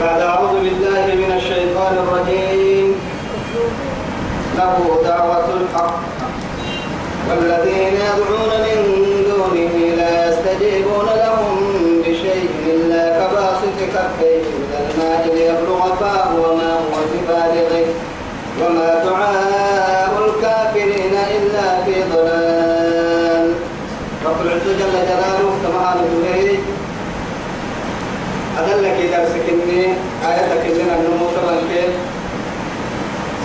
بعد 0.00 0.20
أعوذ 0.20 0.54
بالله 0.64 1.06
من 1.22 1.30
الشيطان 1.36 1.94
الرجيم. 2.02 2.94
له 4.58 4.76
دعوة 5.04 5.48
الحق. 5.60 6.00
والذين 7.28 7.94
يدعون 8.08 8.52
من 8.66 8.78
دونه 9.30 9.74
لا 9.96 10.12
يستجيبون 10.28 11.06
لهم 11.24 11.56
بشيء 12.02 12.50
إلا 12.66 13.02
كباسط 13.18 13.78
كفيه 13.94 14.42
إلى 14.60 14.78
الماء 14.86 15.22
ليبلغ 15.34 15.82
فاه 16.00 16.30
وما 16.34 16.72
هو 16.74 16.96
ببالغه. 17.12 17.86
وما 18.62 18.90
دعاء 19.04 20.12
الكافرين 20.26 21.14
إلا 21.36 21.84
في 21.84 21.94
ضلال. 22.12 23.54
رب 24.26 24.40
العزة 24.44 24.72
جل 24.80 24.94
جلاله 25.10 25.50
كما 25.62 25.78
قال 25.86 25.98
أدلك 28.60 28.96
إذا 29.08 29.28
سكني 29.32 29.82
آياتك 30.28 30.62
إننا 30.66 30.94
النمو 30.96 31.26
كيف 31.72 31.92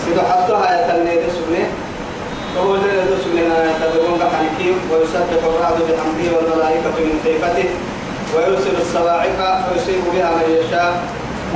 سيدو 0.06 0.22
حطها 0.22 0.64
آية 0.72 0.96
اللي 0.96 1.16
دسوني 1.16 1.64
وهو 2.58 2.76
اللي 2.76 2.92
دسوني 3.12 3.42
تدرون 3.82 4.20
بحنكي 4.20 4.70
ويسبح 4.92 5.42
الرعد 5.44 5.78
بحمده 5.88 6.30
والملائكة 6.38 6.96
من 7.00 7.20
خيفته 7.24 7.70
ويرسل 8.36 8.76
الصواعق 8.82 9.40
ويصيب 9.72 10.02
بها 10.14 10.30
من 10.36 10.58
يشاء 10.60 11.04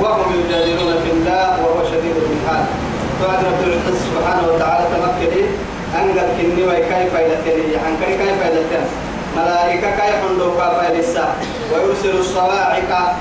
وهم 0.00 0.32
يجادلون 0.40 0.94
في 1.04 1.10
الله 1.12 1.46
وهو 1.62 1.84
شديد 1.84 2.16
المحال 2.16 2.64
فأنا 3.20 3.48
رب 3.48 3.60
العزة 3.66 3.98
سبحانه 4.06 4.42
وتعالى 4.52 4.86
تمكني 4.94 5.44
أنقل 5.98 6.28
كني 6.38 6.62
وكيف 6.64 7.12
إلتني 7.16 7.76
عن 7.84 7.92
كيف 8.02 8.20
إلتني 8.46 8.86
ملائكة 9.36 9.90
كيف 9.90 10.20
عندك 10.30 10.58
فإلسا 10.58 11.34
ويرسل 11.72 12.18
الصواعق 12.18 13.16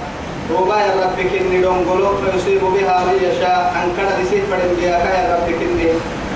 يا 0.49 0.93
ربك 1.03 1.31
إني 1.41 1.61
دونغلو 1.61 2.09
فيصيب 2.17 2.61
بها 2.61 3.05
من 3.05 3.17
يشاء. 3.21 3.73
أن 3.75 3.93
كان 3.97 4.25
يصيب 4.25 4.43
فرن 4.49 4.75
بها 4.81 4.97
يا 5.13 5.35
ربك 5.35 5.61
إني 5.61 5.89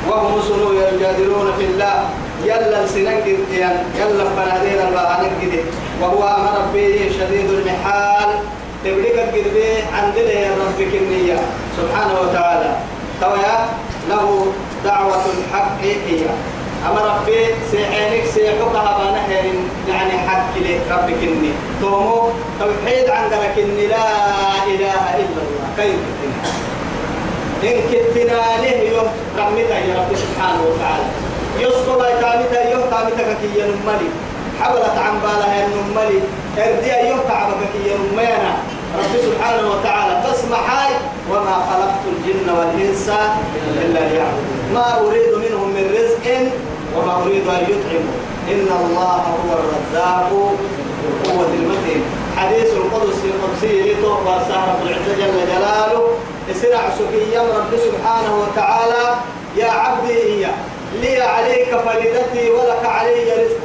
وهم 0.10 0.42
سنو 0.42 0.74
يجادلون 0.74 1.48
في 1.58 1.66
الله. 1.66 2.10
يلا 2.46 2.88
سنن 2.88 3.18
جديان 3.26 3.86
يلا 4.00 4.26
فنادين 4.36 4.80
البعان 4.88 5.26
جدي 5.42 5.62
وهو 6.02 6.24
أمر 6.24 6.56
به 6.74 7.12
شديد 7.20 7.50
المحال. 7.50 8.30
تبريك 8.86 9.16
الجدبي 9.20 9.70
عندنا 9.94 10.32
يا 10.32 10.52
ربك 10.62 10.92
النية 11.02 11.40
سبحانه 11.78 12.16
وتعالى. 12.22 12.76
تويا 13.22 13.58
له 14.10 14.48
دعوة 14.86 15.24
الحق 15.38 15.82
هي. 15.82 16.26
أما 16.90 17.02
ربي 17.16 17.46
سيعينك 17.72 18.26
سيحقها 18.34 18.98
بانهر 18.98 19.46
يعني 19.90 20.12
حق 20.28 20.58
لي 20.58 20.80
ربك 20.92 21.24
إني 21.24 21.52
تومو 21.82 22.30
توحيد 22.60 23.10
عندك 23.10 23.56
إني 23.58 23.88
لا 23.88 24.06
إله 24.68 25.02
إلا 25.16 25.42
الله. 25.46 25.68
كيف 25.78 25.96
إن 27.64 27.78
كتنا 27.92 28.42
له 28.62 28.78
يوم 28.92 29.08
يا 29.90 29.96
رب 30.00 30.12
سبحانه 30.16 30.62
وتعالى. 30.68 31.06
يسقط 31.60 32.02
كامتا 32.22 32.72
يوم 32.72 32.84
كامتا 32.92 33.34
كي 33.42 33.60
ينملي. 33.60 34.10
حبلت 34.62 34.98
عن 34.98 35.16
بالها 35.24 35.66
النملي 35.66 36.20
إردي 36.58 37.10
يوم 37.10 37.20
كعبك 37.28 37.62
كي 37.74 37.92
ينمينا. 37.92 38.54
رب 39.00 39.14
سبحانه 39.28 39.72
وتعالى 39.72 40.24
فاسمع 40.24 40.58
هاي. 40.58 40.94
وما 41.32 41.56
خلقت 41.70 42.04
الجن 42.14 42.48
والإنس 42.58 43.10
إلا 43.82 44.00
ليعبدون. 44.00 44.60
ما 44.74 45.00
أريد 45.00 45.34
منهم 45.44 45.70
من 45.70 45.86
رزق 45.98 46.26
وما 46.98 47.24
أريد 47.24 47.48
أن 47.48 47.64
يطعموا 47.72 48.18
إن 48.52 48.68
الله 48.82 49.24
هو 49.44 49.50
الرزاق 49.60 50.30
قوة 51.26 51.48
المتين. 51.60 52.04
حديث 52.38 52.74
القدس 52.74 53.20
القدسي 53.26 53.96
وسهر 54.02 54.68
رب 54.70 54.88
العزة 54.88 55.14
جل 55.18 55.46
جلاله. 55.48 56.08
اسرع 56.52 56.90
سكيا 57.00 57.42
رب 57.42 57.72
سبحانه 57.88 58.34
وتعالى. 58.42 59.16
يا 59.58 59.70
عبدي 59.72 60.14
هي 60.14 60.48
لي 61.02 61.22
عليك 61.22 61.76
فريدتي 61.86 62.50
ولك 62.50 62.86
علي 62.86 63.24
رزق 63.24 63.64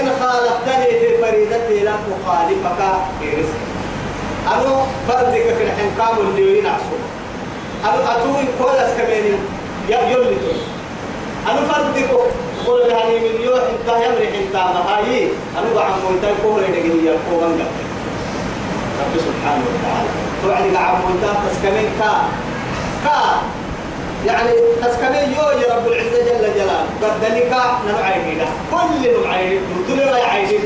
إن 0.00 0.10
خالفتني 0.20 0.98
في 1.00 1.18
فريدتي 1.22 1.84
لم 1.84 1.98
أخالفك 2.26 2.80
في 3.20 3.26
رزقي 3.30 3.72
أنو 4.54 4.76
فردك 5.08 5.54
في 5.58 5.62
الحنقام 5.64 6.26
اللي 6.26 6.58
ينعسو 6.58 6.96
أنو 7.84 8.02
أتوي 8.12 8.44
كولس 8.58 8.90
كمين 8.98 9.38
يلي 9.88 10.36
تو 11.46 11.50
أنو 11.50 11.60
فردك 11.72 12.10
قول 12.66 12.88
لهني 12.88 13.18
من 13.18 13.40
يوح 13.44 13.58
انت 13.58 13.88
يمرح 13.88 14.32
انت 14.42 14.54
مهاي. 14.54 15.28
أنو 15.58 15.74
بعم 15.74 15.92
ويتاي 16.10 16.34
كوري 16.42 16.66
نجي 16.66 17.06
يا 17.06 17.16
كوبان 17.30 17.58
رب 19.00 19.14
سبحانه 19.18 19.64
وتعالى. 19.70 20.08
توعد 20.42 20.76
عم 20.76 21.00
ويتاي 21.04 21.36
تسكمين 21.50 21.90
كا. 21.98 22.12
كا. 23.04 23.42
يعني 24.26 24.52
تسكمين 24.82 25.34
يو 25.36 25.60
يا 25.60 25.76
رب 25.76 25.86
العزة 25.86 26.18
جل 26.24 26.54
جلاله. 26.54 26.86
بدلك 27.02 27.52
نبعي 27.88 28.38
كل 28.70 29.20
نبعي 29.20 29.58
دول 29.88 30.08
عايزين 30.08 30.60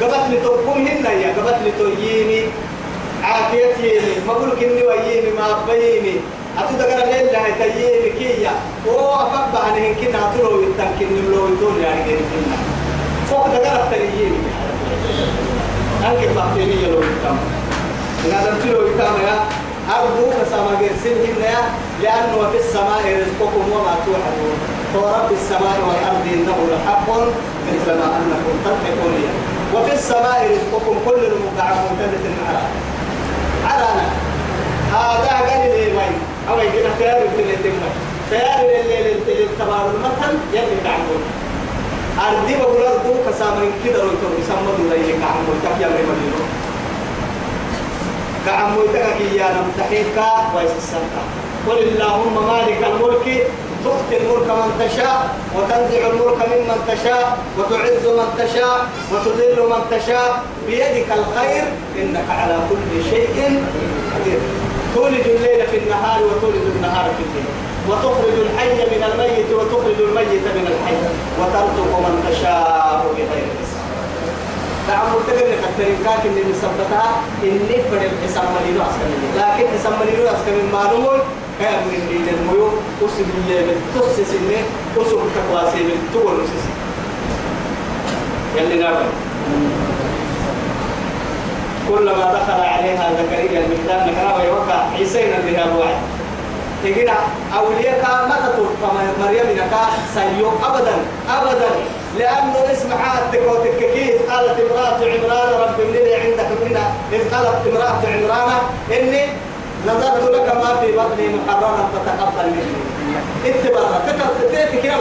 قبت 0.00 0.24
لتقوم 0.30 0.86
هنا 0.86 1.12
يا. 1.12 1.34
قبت 1.36 1.58
لتوييني 1.66 2.42
عافية 3.24 3.66
يمي 3.66 4.26
ما 4.26 4.32
بقول 4.32 4.50
كني 4.50 4.82
ويمي 4.82 5.30
ما 5.38 5.64
بيمي 5.68 6.20
دقنا 6.78 7.04
لين 7.12 7.26
لها 7.26 7.50
تيمي 7.58 8.10
كيا. 8.18 8.50
هو 8.88 9.14
أفضل 9.14 9.60
عن 9.66 9.72
هن 9.72 9.94
كنا 9.94 10.18
أتلو 10.30 10.62
يتن 10.62 10.90
كني 10.98 11.20
لو 11.20 11.48
يتون 11.48 11.80
يعني 11.82 12.04
كني 12.04 12.16
كنا. 12.30 12.56
فوق 13.30 13.46
دقنا 13.46 13.90
تيمي 13.90 14.38
أنك 16.06 16.28
فاهمني 16.36 16.82
يلو 16.82 16.98
يتم. 16.98 17.38
إن 18.24 18.32
هذا 18.32 18.58
تلو 18.62 18.86
يتم 18.86 19.16
يا. 19.26 19.36
أرجو 19.90 20.30
كسامة 20.30 20.72
جرسين 20.80 21.16
هنا 21.26 21.58
لأنه 22.02 22.50
في 22.50 22.58
السماء 22.58 23.02
رزقكم 23.20 23.72
وما 23.72 23.94
توعدون. 24.06 24.58
ورب 24.94 25.32
السماء 25.32 25.78
والأرض 25.88 26.24
إنه 26.34 26.58
لحق 26.70 27.10
مثل 27.68 27.98
ما 27.98 28.16
أنكم 28.18 28.54
تنطقون 28.64 29.14
وفي 29.74 29.92
السماء 29.92 30.50
رزقكم 30.50 30.96
كل 31.06 31.20
المقعد 31.24 31.76
عرانا 33.64 34.06
هذا 34.92 35.28
قال 35.48 35.70
لي 35.70 35.96
وين 35.96 36.14
أو 36.50 36.58
يجينا 36.58 36.90
خيار 36.98 37.22
اللي 37.38 37.56
تم 37.64 37.78
خيار 38.30 38.60
اللي 38.80 39.12
اللي 39.12 39.46
تبار 39.58 39.90
المثل 39.94 40.38
يلي 40.52 40.76
تعمل. 40.84 41.20
أردي 42.26 42.54
بقول 42.56 42.82
أردو 42.82 43.14
كسامين 43.28 43.72
كده 43.84 44.02
لو 44.02 44.08
تقول 44.08 44.34
يسمى 44.40 44.70
دولا 44.78 44.96
يجي 44.96 45.12
كعمل 45.12 45.56
تكيا 45.64 45.88
مدينة. 45.88 46.44
كعمل 48.46 48.82
تكيا 48.92 49.42
يا 49.42 50.56
ويس 50.56 50.70
السنة 50.78 51.22
قل 51.68 51.78
اللهم 51.78 52.46
مالك 52.46 52.80
الملك 52.92 53.46
تؤتي 53.84 54.16
الملك 54.20 54.48
من 54.50 54.70
تشاء 54.78 55.36
وتنزع 55.56 56.06
الملك 56.06 56.40
ممن 56.48 56.78
تشاء 56.88 57.38
وتعز 57.58 58.06
من 58.06 58.28
تشاء 58.38 58.86
وتذل 59.12 59.58
من 59.70 59.82
تشاء. 59.90 60.42
بيدك 60.66 61.06
الخير 61.18 61.64
إنك 62.02 62.30
على 62.30 62.58
كل 62.70 63.10
شيء 63.10 63.64
قدير. 64.14 64.40
تولد 64.94 65.26
الليل 65.26 65.66
في 65.70 65.78
النهار 65.78 66.20
وتولد 66.22 66.64
النهار 66.76 67.10
في 67.16 67.22
الليل. 67.26 67.50
وتخرج 67.88 68.36
الحي 68.46 68.74
من 68.92 69.02
الميت 69.12 69.48
وتخرج 69.52 69.98
الميت 70.08 70.44
من 70.56 70.66
الحي. 70.72 70.96
وترزق 71.38 71.90
من 72.04 72.14
تشاء 72.30 73.06
بغير 73.16 73.46
حساب. 73.60 73.80
دعم 74.88 75.06
مرتقل 75.12 75.46
لكترين 75.52 75.96
كاك 76.04 76.22
اللي 76.26 76.42
مثبتها 76.50 77.22
إني 77.44 77.76
بدل 77.92 78.10
حساب 78.24 78.44
مليلو 78.56 78.82
أسكن 78.82 79.10
لكن 79.38 79.78
حساب 79.78 79.92
مليلو 80.00 80.24
أسكن 80.26 80.72
معلومون 80.72 81.18
كان 81.60 81.74
من 81.88 82.00
دين 82.08 82.26
الميو 82.34 82.68
أسم 83.04 83.28
اللي 83.38 83.60
من 83.66 83.78
تسس 83.94 84.30
إني 84.30 84.60
أسم 85.02 85.20
كواسي 85.50 85.82
من 85.88 85.98
تول 86.12 86.34
نسس 86.42 86.64
يلي 88.56 88.82
نابل 88.82 89.06
كلما 91.90 92.32
دخل 92.32 92.60
عليها 92.60 93.10
زكريا 93.18 93.60
المحراب 93.60 94.12
محراب 94.12 94.44
يوقع 94.44 94.78
عيسينا 94.98 95.38
بها 95.46 95.64
الوعد 95.64 95.98
تجينا 96.84 97.12
أولياء 97.58 98.26
ما 98.28 98.36
تطور 98.46 98.70
مريم 99.20 99.48
نكا 99.56 99.82
سيو 100.14 100.50
أبدا 100.68 100.96
أبدا. 101.30 101.70
لأنه 102.18 102.72
اسم 102.72 102.92
عادتك 102.92 103.42
وتككيز 103.48 104.14
قالت 104.30 104.60
امرأة 104.60 105.00
عمران 105.12 105.60
رب 105.60 105.80
لي 105.92 106.14
عندك 106.14 106.50
هنا 106.66 106.84
إذ 107.12 107.34
قالت 107.34 107.66
امرأة 107.66 108.02
عمران 108.14 108.52
إني 108.92 109.26
نظرت 109.86 110.34
لك 110.34 110.54
ما 110.54 110.76
في 110.80 110.92
بطني 110.92 111.28
محررا 111.28 111.88
فتقبل 111.92 112.50
مني. 112.50 112.74
اتبرا 113.46 114.02
تتك 114.06 114.84
يا 114.84 114.96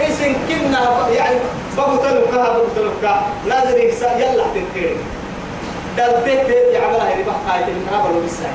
اسم 0.00 0.32
كنا 0.48 1.08
يعني 1.16 1.36
بغتلك 1.76 2.34
بغتلك 2.34 3.16
لازم 3.46 3.78
يلا 4.18 4.44
تنتهي. 4.54 4.96
دلتك 5.96 6.48
يعملها 6.72 7.12
اللي 7.12 7.24
بحقها 7.24 7.68
المنابر 7.68 8.10
والساعة 8.22 8.54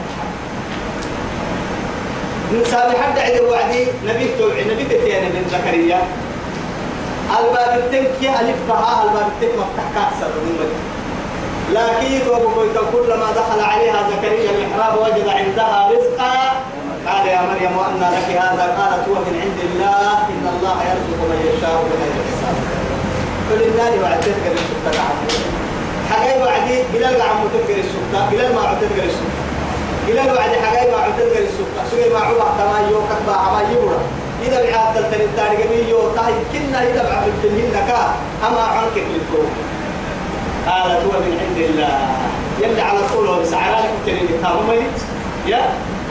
نسال 2.53 2.97
حد 3.03 3.19
عند 3.19 3.41
وعدي 3.41 3.87
نبي 4.07 4.27
توعي 4.37 4.63
نبي 4.63 4.83
تتيان 4.83 5.23
من 5.23 5.45
زكريا. 5.51 6.01
الباب 7.39 7.79
التنكي 7.79 8.29
ألفها 8.29 9.03
الباب 9.03 9.27
التنك 9.27 9.59
مفتح 9.59 9.85
كأسر 9.95 10.31
من 10.45 10.71
لكن 11.73 12.25
توبك 12.25 12.77
كلما 12.93 13.31
دخل 13.31 13.59
عليها 13.61 14.09
زكريا 14.11 14.51
المحراب 14.51 14.97
وجد 14.97 15.27
عندها 15.27 15.89
رزقا. 15.91 16.33
قال 17.07 17.27
يا 17.27 17.41
مريم 17.41 17.77
وأن 17.77 18.13
لك 18.13 18.37
هذا؟ 18.37 18.63
قالت 18.77 19.07
هو 19.09 19.15
من 19.15 19.39
عند 19.43 19.59
الله. 19.69 20.11
إن 20.11 20.45
الله 20.55 20.77
يرزق 20.89 21.19
من 21.29 21.39
يشاء 21.53 21.83
بغير 21.89 22.13
حساب. 22.27 22.55
قل 23.49 23.61
الله 23.63 24.03
وعدتك 24.03 24.43
بالسلطة 24.51 25.58
حقاي 26.09 26.41
وعدي 26.41 26.77
بلال 26.93 27.21
عم 27.21 27.37
تذكر 27.53 27.79
السلطة. 27.79 28.29
بلال 28.31 28.55
ما 28.55 28.61
عم 28.61 28.75
تذكر 28.81 29.03
السلطة. 29.03 29.41
بلال 30.07 30.29
وعدي 30.35 30.55
حقاي 30.65 30.91
ما 30.91 30.97
عم 30.97 31.11
تذكر 31.17 31.41
السلطة. 31.49 31.81
سوي 31.91 32.13
ما 32.13 32.19
عوض 32.19 32.49
كما 32.57 32.77
يو 32.89 33.01
كتبا 33.09 33.35
عما 33.43 33.61
يبرا 33.71 33.99
إذا 34.45 34.59
بعد 34.71 34.95
تلتني 34.95 35.25
التاريخ 35.25 35.59
ميو 35.71 36.01
تاي 36.15 36.33
كنا 36.53 36.79
إذا 36.83 37.03
بعد 37.09 37.23
الدنيا 37.27 37.81
كا 37.87 38.01
أما 38.47 38.61
عنك 38.61 38.95
بالكون 38.95 39.49
قالت 40.67 41.01
هو 41.05 41.19
من 41.19 41.33
عند 41.43 41.57
الله. 41.69 41.99
يلي 42.61 42.81
على 42.81 42.99
طول 43.13 43.27
وبسعران 43.29 43.83
كتير 44.03 44.19
تامي 44.43 44.83
يا 45.47 45.61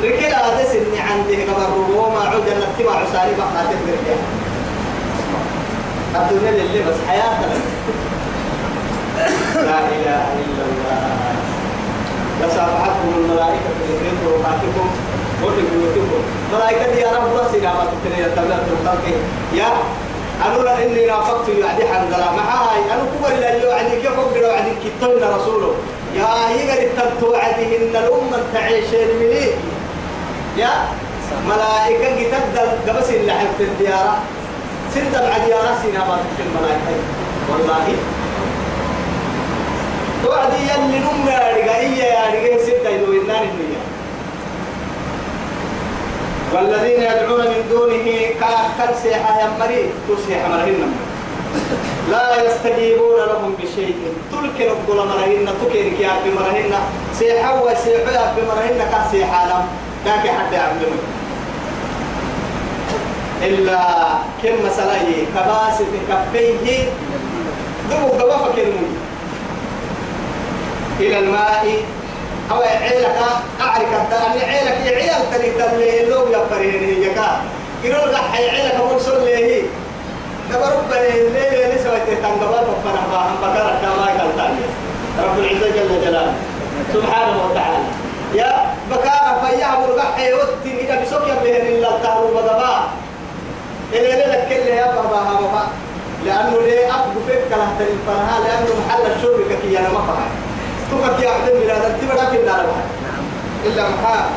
ركلا 0.03 0.47
هذا 0.47 0.65
سني 0.65 1.01
عنده 1.01 1.53
قبر 1.53 1.79
وما 1.97 2.21
عود 2.21 2.49
أن 2.49 2.62
اتباع 2.62 2.97
عسالي 2.97 3.33
بقى 3.37 3.65
تذكر 3.71 4.17
الدنيا 6.17 6.51
اللي 6.51 6.83
بس 6.83 6.97
حياتنا 7.09 7.55
لا 9.69 9.79
إله 9.97 10.23
إلا 10.43 10.62
الله. 10.69 11.00
لسافحتكم 12.41 13.11
الملائكة 13.19 13.70
في 13.87 14.11
طرقاتكم 14.25 14.87
وفي 15.44 15.61
بيوتكم 15.70 16.20
ملائكة 16.55 16.94
يا 16.94 17.12
رب 17.17 17.55
إذا 17.55 17.70
ما 17.79 17.85
تبتني 17.91 18.26
الخلق. 18.26 19.05
يا 19.55 19.70
أنا 20.47 20.82
إني 20.82 21.06
نافقت 21.06 21.49
يعني 21.49 21.85
حنزلا 21.93 22.32
معاي 22.32 22.81
أنا 22.94 23.03
كبر 23.19 23.29
إلى 23.29 23.69
يعني 23.69 23.91
كيف 23.91 24.19
أقدر 24.19 24.43
وعدي؟ 24.43 24.70
كتبنا 24.85 25.37
رسوله. 25.37 25.75
يا 26.15 26.29
يقدر 26.56 27.03
التوعدي 27.03 27.76
إن 27.76 27.97
الأمة 27.97 28.38
تعيشين 28.55 29.09
مني 29.20 29.50
يا 30.56 30.70
ملائكة 31.49 32.09
جتبدل 32.20 32.69
قبس 32.88 33.11
اللي 33.11 33.32
حفت 33.32 33.61
الديارة. 33.61 34.19
سنت 34.94 35.15
بعد 35.15 35.49
يا 35.49 35.56
راسي 35.56 35.88
ما 35.93 36.19
تكتب 36.23 36.47
الملائكة. 36.50 37.03
والله 37.50 37.97
توعدي 40.49 40.65
يلي 40.65 40.99
نم 40.99 41.29
يا 41.29 41.39
رجعية 41.56 42.05
يا 42.05 42.27
رجعية 42.29 42.59
ستة 42.62 42.89
يدو 42.89 43.12
إنان 43.12 43.43
الدنيا 43.43 43.81
والذين 46.55 47.00
يدعون 47.03 47.41
من 47.41 47.65
دونه 47.71 48.06
كأكل 48.41 48.95
سيحة 49.03 49.41
يمري 49.41 49.91
تسيح 50.09 50.49
مرهن 50.49 50.93
لا 52.11 52.43
يستجيبون 52.45 53.17
لهم 53.17 53.55
بشيء. 53.62 53.97
تلك 54.33 54.59
نقول 54.71 54.97
مرهن 55.09 55.49
تكيرك 55.65 56.00
يا 56.00 56.11
بمرهن 56.25 56.75
سيحة 57.19 57.62
وسيحة 57.62 58.12
يا 58.12 58.35
بمرهن 58.37 58.81
كسيحة 58.93 59.49
لهم 59.49 59.67
كاك 60.05 60.31
حد 60.31 60.55
عبد 60.55 60.83
إلا 63.43 63.81
كم 64.43 64.67
مسألة 64.67 65.27
كباسة 65.35 65.87
كفيه. 66.09 66.89
دمو 67.91 68.09
قبافة 68.09 68.53
كلمة 68.56 68.98
إلى 71.00 71.19
الماء. 71.19 71.83
أو 72.50 72.62
عيلك 72.62 73.17
أعرف 73.61 73.93
الدار 74.03 74.49
عيلك 74.49 74.97
عيال 74.97 75.31
تري 75.33 75.50
تلي 75.50 76.05
لو 76.05 76.27
يفرين 76.29 76.85
هي 76.85 77.15
كا. 77.15 77.41
يقول 77.85 78.12
لك 78.12 78.21
عيلك 78.35 78.75
مرسل 78.93 79.25
له 79.25 79.62
دبر 80.50 80.73
بني 80.91 81.29
ليه 81.29 81.50
ليه 81.50 81.77
سويت 81.85 82.19
تنقبل 82.23 82.67
فنا 82.85 83.03
باهم 83.12 83.37
بكرة 83.43 83.79
كما 83.83 84.06
قال 84.06 84.50
رب 85.25 85.39
العزة 85.39 85.67
جل 85.77 86.05
جلاله. 86.05 86.35
سبحانه 86.95 87.37
وتعالى. 87.44 87.85
يا 88.35 88.75
بكارة 88.91 89.47
فيا 89.47 89.69
مرقح 89.69 90.19
يوتي 90.19 90.81
إذا 90.81 91.03
بسوك 91.03 91.23
يبهن 91.23 91.67
إلا 91.67 91.97
التهر 91.97 92.25
وبدبا. 92.25 92.89
إلى 93.93 94.33
لك 94.33 94.47
كل 94.49 94.69
يا 94.69 94.87
بابا 94.87 95.21
بابا 95.41 95.62
لأنه 96.25 96.61
ليه 96.67 96.87
أبو 96.87 97.21
فيك 97.27 97.39
كله 97.51 97.69
تري 97.79 97.99
فرها 98.06 98.37
لأنه 98.44 98.71
محل 98.87 99.03
الشرب 99.17 99.59
كي 99.62 99.79
أنا 99.79 99.89
ما 99.89 99.99
فهم 99.99 100.48
تبقى 100.90 101.23
يا 101.23 101.31
عبد 101.31 101.49
الميلاد 101.49 101.82
أنت 101.85 102.12
بدا 102.12 102.25
في 102.31 102.37
النار 102.40 102.67
إلا 103.67 103.82
محا. 103.88 104.31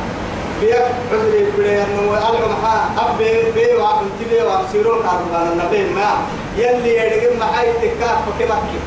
بيك 0.60 0.74
عذري 1.12 1.46
بلي 1.58 1.82
أنه 1.82 2.18
ألعو 2.18 2.48
محا. 2.48 2.76
أب 2.98 3.18
بي 3.54 3.76
وعب 3.76 4.00
تبي 4.20 4.42
وعب 4.42 4.64
سيرون 4.72 5.02
كاربان 5.02 5.52
النبي 5.52 5.94
ما. 5.94 6.10
يلي 6.56 6.96
يدقى 6.96 7.36
محا 7.40 7.62
يتكاف 7.62 8.18
فكمكي 8.26 8.78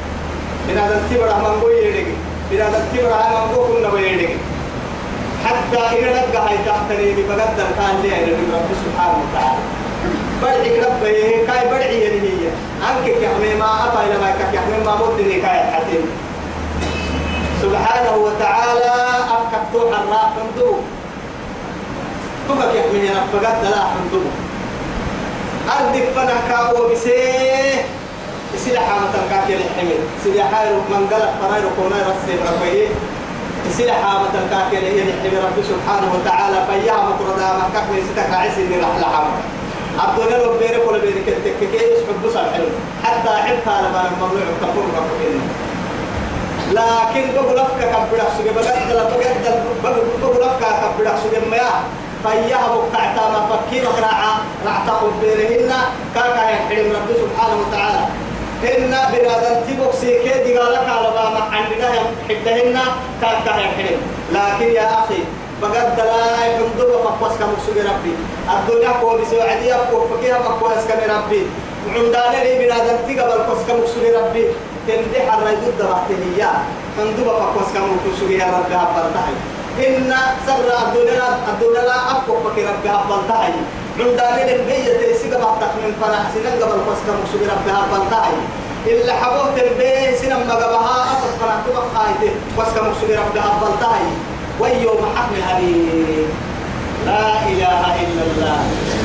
إن 0.70 0.78
هذا 0.78 0.96
التبرع 0.98 1.38
من 1.38 1.62
قوي 1.62 1.78
يدقى 1.78 2.16
إن 2.52 2.62
هذا 2.62 2.78
التبرع 2.78 3.30
من 3.30 3.56
قوي 3.56 3.68
كنا 3.68 3.90
بيدقى 3.90 4.34
حتى 5.46 5.78
إذا 5.78 6.10
نبقى 6.10 6.50
هاي 6.50 6.58
تحتني 6.66 7.14
بقدر 7.18 7.68
كان 7.78 7.96
لي 8.04 8.24
إلى 8.24 8.32
رب 8.54 8.70
سبحانه 8.86 9.18
وتعالى. 9.24 9.64
بدعي 10.42 10.80
ربي 10.86 11.46
كاي 11.48 11.68
بدعي 11.68 11.98
هي. 12.26 12.50
أنك 12.88 13.06
كحمي 13.22 13.54
ما 13.60 13.70
أبا 13.86 14.00
إلى 14.06 14.18
ما 14.18 14.30
كحمي 14.54 14.78
ما 14.86 14.94
مدني 14.96 15.42
كاي 15.42 15.60
حتين. 15.74 16.06
سبحانه 17.62 18.16
وتعالى 18.26 18.92
أفكتوح 19.36 20.00
الراء 20.00 20.32
فندو 20.36 20.72
تبك 22.50 22.72
يحمي 22.76 23.10
ربك 23.10 23.44
لا 23.64 23.84
فندو 23.94 24.22
أردك 25.78 26.06
فنا 26.16 26.36
كأو 26.50 26.90
بسيه 26.92 27.86
سيدا 28.58 28.80
حامة 28.80 29.14
كاك 29.30 29.48
الحمل 29.50 30.00
سيدا 30.24 30.44
حايرو 30.44 30.76
من 30.90 31.08
قلق 31.14 31.32
فرايرو 31.42 31.70
كونا 31.78 31.96
رسيب 32.10 32.40
ربيه 32.52 32.88
سيدا 33.78 33.94
حامة 33.94 34.36
كاك 34.52 34.72
الحمل 34.74 35.44
رب 35.44 35.58
سبحانه 35.72 36.08
وتعالى 36.16 36.58
فيها 36.70 36.98
مطردا 37.10 37.50
من 37.92 38.04
سيدا 38.08 38.24
كاعس 38.32 38.58
إني 38.58 38.78
رح 38.82 38.96
لحامة 39.02 39.38
عبد 40.00 40.20
الله 40.20 40.38
لو 40.44 40.58
بيرك 40.60 40.88
ولا 40.88 40.98
بيرك 40.98 41.28
التككي 41.28 41.76
يسحب 41.76 42.18
بصر 42.26 42.44
حلو 42.54 42.66
حتى 43.04 43.30
حبها 43.30 43.82
لما 43.82 44.02
الممنوع 44.12 44.46
تقول 44.62 44.86
ربك 44.98 45.65
لكن 46.72 47.24
بقول 47.36 47.58
لك 47.58 47.68
كبر 47.80 48.22
سجى 48.38 48.50
بجد 48.50 48.92
لا 48.96 49.04
بجد 49.04 49.64
بقول 49.84 50.42
لك 50.42 50.60
كبر 50.60 51.12
سجى 51.24 51.40
ما 51.52 51.70
فيها 52.24 52.68
بقعتا 52.68 53.30
ما 53.30 53.50
فكي 53.50 53.82
مقرعا 53.82 54.32
رعتا 54.66 54.92
قبيرهن 54.92 55.72
كاكا 56.16 56.50
يحرم 56.50 56.92
رب 56.92 57.10
سبحانه 57.22 57.56
وتعالى 57.62 58.04
إن 58.64 58.92
برادن 59.12 59.56
تبوك 59.68 59.94
سيكي 60.02 60.44
دي 60.44 60.58
قالك 60.58 60.90
على 60.90 61.10
ما 61.16 61.42
عندنا 61.52 61.90
حدهن 62.30 62.80
كاكا 63.22 63.60
يحرم 63.60 64.02
لكن 64.32 64.74
يا 64.74 64.88
أخي 65.00 65.22
بقد 65.62 65.98
لا 65.98 66.46
يحمدوا 66.46 67.04
فقوس 67.04 67.32
كمكسوغي 67.40 67.82
ربي. 67.82 68.14
الدنيا 68.54 68.90
قوة 68.90 69.22
بسوعدية 69.22 69.74
قوة 69.74 70.08
فكيها 70.08 70.38
فقوس 70.40 70.84
كمي 70.90 71.06
ربي. 71.16 71.48
عندنا 71.96 72.44
لي 72.44 72.68
برادن 72.68 72.98
تقبل 73.08 73.44
قوس 73.44 73.62
كمكسوغي 73.68 74.12
ربي. 74.18 74.46
تندي 74.88 75.20
حرى 75.32 75.56
ضد 75.56 75.80
بحتهية 75.90 76.52
تندوب 76.98 77.28
فقوس 77.28 77.68
كمكسوغي 77.74 78.38
يا 78.38 78.46
ربي 78.46 78.76
هبالتهي 78.76 79.36
إن 79.88 80.14
سر 80.48 80.68
الدنيا 80.88 81.28
الدنيا 81.50 81.96
أفقه 82.12 82.36
فكي 82.46 82.66
ربي 82.66 82.90
هبالتهي 82.90 83.54
عندنا 84.00 84.46
لي 84.46 84.58
بيجة 84.68 84.98
تيسيق 85.02 85.32
بحتك 85.42 85.72
من 85.84 85.92
فرح 86.02 86.24
سنن 86.34 86.54
قبل 86.62 86.80
قوس 86.88 87.00
كمكسوغي 87.08 87.46
ربي 87.54 87.72
هبالتهي 87.72 88.38
إلا 88.88 89.14
حبوه 89.14 89.46
تنبيه 89.58 90.16
سنن 90.18 90.48
مقبها 90.48 91.02
أفق 91.12 91.32
فرح 91.42 91.56
تبقى 91.66 91.84
خايته. 91.96 92.34
قوس 92.58 92.68
كمكسوغي 92.76 93.16
ربي 93.16 93.40
هبالتهي 93.40 94.08
ويوم 94.60 95.02
حمل 95.16 95.42
هذه 95.50 95.74
لا 97.06 97.26
إله 97.52 97.82
إلا 98.04 98.24
الله. 98.30 98.60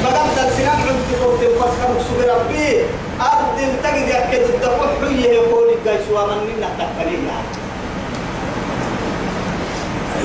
فقد 0.04 0.38
السنان 0.46 0.80
عند 0.88 1.08
قوت 1.22 1.42
الفسخ 1.42 1.80
مكسوب 1.90 2.18
ربي 2.36 2.82
أرض 3.20 3.58
تجد 3.82 4.08
يكد 4.08 4.44
الدفع 4.54 4.86
حيه 5.00 5.30
يقول 5.30 5.68
الجيش 5.68 6.04
ومن 6.12 6.38
منا 6.48 6.68
تكفلين 6.78 7.28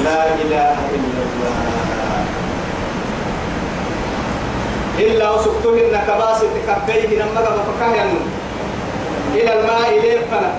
لا 0.03 0.24
إله 0.41 0.75
إلا 0.96 1.22
الله. 1.27 1.55
إلا 5.00 5.32
وسقتهن 5.32 5.94
كباسط 6.08 6.53
كفيه 6.67 7.20
لما 7.20 7.41
فكهن 7.67 8.10
إلى 9.34 9.60
الماء 9.60 9.89
ليفنا 10.01 10.51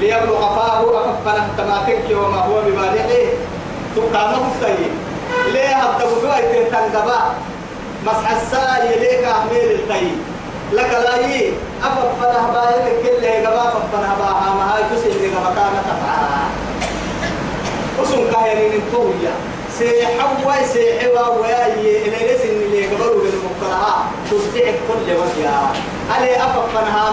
ليبلغ 0.00 0.40
فاه 0.40 1.10
أففنا 1.10 1.48
تماتك 1.58 2.04
وما 2.10 2.38
هو 2.38 2.62
ببالغه. 2.62 3.26
تقام 3.96 4.30
مفتي 4.30 4.90
ليه 5.52 5.76
هبدا 5.76 6.04
بقوا 6.04 6.36
يتنقبا 6.36 7.18
مسح 8.06 8.30
الساي 8.30 8.98
ليك 8.98 9.24
أحمل 9.24 9.56
القي 9.56 10.06
لك 10.72 10.90
لا 11.04 11.16
يي 11.26 11.52
أففنا 11.82 12.50
باين 12.54 13.02
كل 13.02 13.26
هجبا 13.26 13.62
أففنا 13.68 14.14
باها 14.18 14.54
ما 14.54 14.74
هاي 14.74 14.82
تسيل 14.96 15.12
هجبا 15.12 15.54
كان 15.56 15.72
تفعل 15.88 16.44
وسن 18.00 18.32
كايرين 18.32 18.82
تويا 18.92 19.32
سيحوى 19.78 20.66
سيحوى 20.72 21.40
وياي 21.40 22.08
إلى 22.08 22.34
لسن 22.34 22.48
اللي 22.48 22.78
يقبلوا 22.82 23.22
بالمقتنعات 23.22 24.04
تصدع 24.30 24.70
كل 24.88 25.12
وجه 25.12 25.50
علي 26.10 26.36
أففنا 26.36 27.10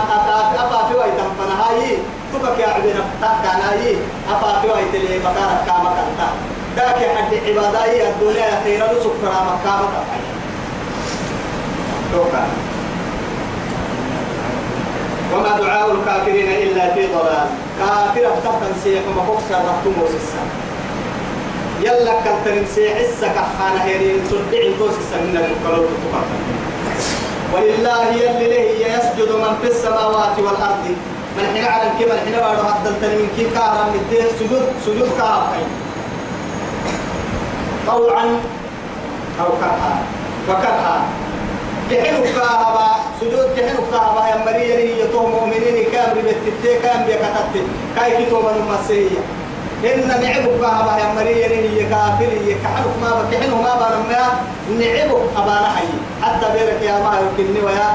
أفافي 0.55 0.95
ويتنفنا 0.95 1.63
هاي 1.63 1.97
تبك 2.33 2.59
يا 2.59 2.67
عبدنا 2.67 3.03
فتاك 3.21 3.55
أنا 3.55 3.71
أي 3.73 3.97
أفاقي 4.31 4.67
ويتلي 4.69 5.19
مكانك 5.19 5.65
كامك 5.67 5.97
أنت 5.97 6.50
ذاك 6.75 6.99
حد 7.15 7.33
عبادائي 7.47 8.09
الدنيا 8.09 8.61
خيرا 8.63 8.87
سكرا 8.87 9.39
مكامك 9.49 9.93
توقع. 12.13 12.45
وما 15.33 15.59
دعاء 15.61 15.91
الكافرين 15.91 16.49
إلا 16.49 16.93
في 16.93 17.07
ضلال. 17.07 17.47
كافر 17.79 18.33
افتقن 18.33 18.73
سيح 18.83 19.01
ومفوكس 19.07 19.51
رحتم 19.51 19.93
وسسا 20.01 20.43
يلا 21.81 22.13
كالترين 22.21 22.65
سيح 22.75 22.97
السكا 22.97 23.47
خانا 23.59 23.85
هيرين 23.85 24.19
سلبعين 24.29 24.73
توس 24.79 24.93
السمنة 25.03 25.39
الكلوت 25.39 25.89
تقرن 26.03 26.41
ولله 27.53 28.07
يلي 28.07 28.47
له 28.47 28.87
يسجد 28.87 29.31
من 29.31 29.57
في 29.61 29.67
السماوات 29.67 30.39
والأرض. 30.39 30.85
من 31.37 31.45
حين 31.53 31.65
على 31.65 31.89
كما 31.99 32.15
حين 32.25 32.35
بعد 32.39 32.57
حد 32.57 32.87
من 32.87 33.27
كي 33.37 33.43
كارم 33.55 33.87
مديه 33.95 34.23
سجود 34.39 34.65
سجود 34.85 35.09
كارم 35.17 35.63
طوعا 37.87 38.25
أو 39.41 39.49
كرها. 39.61 39.93
وكرها. 40.49 41.01
كحلو 41.91 42.23
كهبا 42.23 42.89
سجود 43.21 43.49
كحلو 43.57 43.83
كهبا 43.91 44.21
يا 44.27 44.37
مريم 44.45 44.79
هي 44.79 45.07
تو 45.11 45.27
مؤمنين 45.27 45.77
كام 45.91 46.13
بتتي 46.25 46.79
كام 46.83 47.03
بكتت 47.07 47.65
كاي 47.95 48.25
كتو 48.25 48.39
من 48.41 48.55
إن 49.85 50.07
نعبك 50.07 50.55
كهبا 50.61 50.93
يا 51.01 51.07
مريم 51.15 51.51
هي 51.51 51.83
كافر 51.91 52.31
هي 52.45 52.53
كحلو 52.63 52.91
ما 53.01 53.09
بكحلو 53.21 53.55
ما 53.55 53.73
برمنا 53.81 54.23
نعبك 54.79 55.23
أبانا 55.37 55.69
حي. 55.75 55.87
حتى 56.21 56.45
بيرك 56.53 56.81
يا 56.81 56.95
ما 57.03 57.11
يمكنني 57.19 57.61
ويا. 57.65 57.89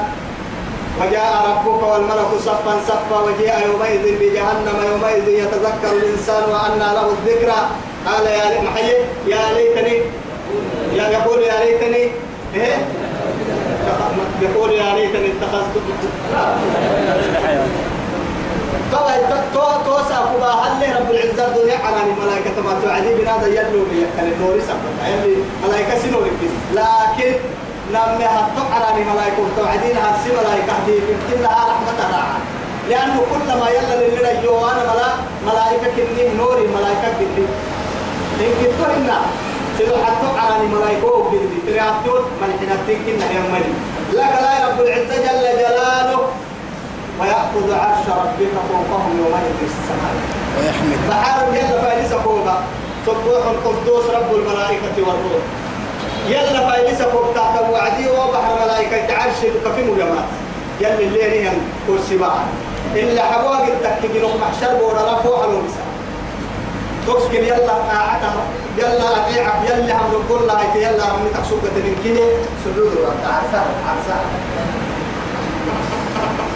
وجاء 1.01 1.31
ربك 1.47 1.83
والملك 1.83 2.31
صفا 2.45 2.73
صفا 2.87 3.17
وجاء 3.25 3.67
يومئذ 3.67 4.03
بجهنم 4.19 4.77
يومئذ 4.91 5.27
يتذكر 5.27 5.91
الإنسان 5.91 6.43
وأنى 6.51 6.87
له 6.95 7.07
الذكرى. 7.15 7.59
قال 8.07 8.25
يا 8.25 8.61
محيي 8.61 8.95
يا 9.27 9.53
ليتني. 9.55 9.97
يا 10.97 11.09
يقول 11.09 11.39
يا 11.41 11.65
ليتني. 11.65 12.11
إيه؟ 12.55 12.77
يقول 14.41 14.71
يا 14.71 14.95
ليتني 14.95 15.29
اتخذت. 15.33 15.73
طبعا 18.93 19.17
تو 19.53 19.61
تو 19.85 19.97
ساقوا 20.09 20.45
هل 20.45 20.95
رب 20.99 21.11
العزة 21.11 21.47
الدنيا؟ 21.47 21.77
على 21.85 21.95
الملائكة 22.11 22.61
ما 22.65 22.79
توعدي 22.83 23.13
بنا 23.15 23.47
يلو 23.47 23.83
لي 23.91 24.05
كان 24.17 24.27
النور 24.31 24.59
سبب. 24.67 24.93
يعني 25.03 25.33
ملائكة 25.67 25.99
سنور 25.99 26.27
لكن 26.73 27.33
لما 27.91 28.25
هتو 28.35 28.63
على 28.73 29.01
الملائكة 29.01 29.43
توعدين 29.57 29.97
هسي 29.97 30.29
ملائكة 30.39 30.73
دي 30.85 30.95
يمكن 30.95 31.41
لها 31.43 31.65
رحمة 31.71 31.99
راعة. 32.11 32.37
لأنه 32.89 33.21
كلما 33.31 33.69
يلا 33.69 34.07
لنا 34.07 34.41
جوانا 34.43 34.83
ملا 34.93 35.09
ملائكة 35.45 35.87
كني 35.95 36.37
نوري 36.37 36.67
ملائكة 36.67 37.07
كني. 37.19 37.45
إن 38.41 38.51
كنتو 38.61 38.91
هنا 38.91 39.19
سيدو 39.77 39.95
حتى 40.05 40.27
على 40.39 40.63
الملائكة 40.63 41.05
وكني 41.05 41.39
ترياتون 41.67 42.21
من 42.41 42.49
حين 42.59 42.69
تنكنا 42.87 43.25
يا 43.35 43.41
ملي 43.51 43.73
لك 44.13 44.33
لا 44.43 44.67
رب 44.67 44.79
العزة 44.81 45.15
جل 45.25 45.45
جلاله. 45.61 46.19
ويأخذ 47.21 47.67
عرش 47.73 48.05
ربك 48.21 48.53
فوقهم 48.69 49.11
يومئذ 49.19 49.57
السماء. 49.69 50.15
ويحمل. 50.57 50.97
بحار 51.09 51.47
يلا 51.53 51.81
فايلس 51.81 52.13
فوقها. 52.13 52.63
سبوح 53.05 53.43
القدوس 53.53 54.05
رب 54.05 54.35
الملائكة 54.35 54.97
والروح. 54.97 55.43
يلا 56.29 56.69
فايلس 56.69 57.01
فوق 57.01 57.33
تحت 57.35 57.55
وعدي 57.71 58.09
وبحر 58.09 58.55
ملائكة 58.65 59.17
عرش 59.17 59.39
كفي 59.65 59.83
مجمات 59.83 60.27
يلا 60.81 60.99
اللي 60.99 61.23
هي 61.23 61.51
كرسي 61.87 62.17
بقى 62.17 62.39
إلا 62.95 63.23
حواق 63.23 63.63
التكتيك 63.63 64.23
محشر 64.41 64.75
بورا 64.79 65.01
لا 65.05 65.15
فوق 65.15 65.45
تسكن 67.07 67.43
يلا 67.43 67.73
قاعدة 67.73 68.31
يلا 68.77 69.07
أطيعك 69.17 69.59
يلا 69.69 69.95
هم 69.95 70.11
نقول 70.13 70.47
لها 70.47 70.75
يلا 70.75 71.03
هم 71.03 71.27
تحسوك 71.33 71.63
من 71.63 71.95
كده. 72.05 72.25
سجود 72.65 72.97
عرسا 73.23 73.61
عرسا 73.87 74.17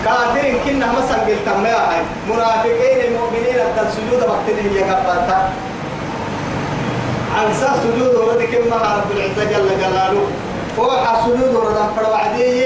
كافرين 0.06 0.56
كنا 0.66 0.88
مثلا 0.98 1.20
قلت 1.28 1.48
ما 1.64 1.70
هاي. 1.70 2.02
منافقين 2.30 3.00
المؤمنين 3.08 3.60
أبدا 3.60 3.92
سجود 3.92 4.22
وقتنا 4.30 4.62
هي 4.72 4.84
قبلتا 4.84 5.50
عن 7.38 7.54
سا 7.54 7.70
سجود 7.84 8.16
ورد 8.16 8.42
كما 8.44 8.76
رب 8.76 9.12
العزة 9.12 9.44
جل 9.52 9.70
جلاله. 9.82 10.26
فوح 10.78 11.26
سجود 11.26 11.56
ورد 11.56 11.78
فروا 11.96 12.18
عدي. 12.18 12.66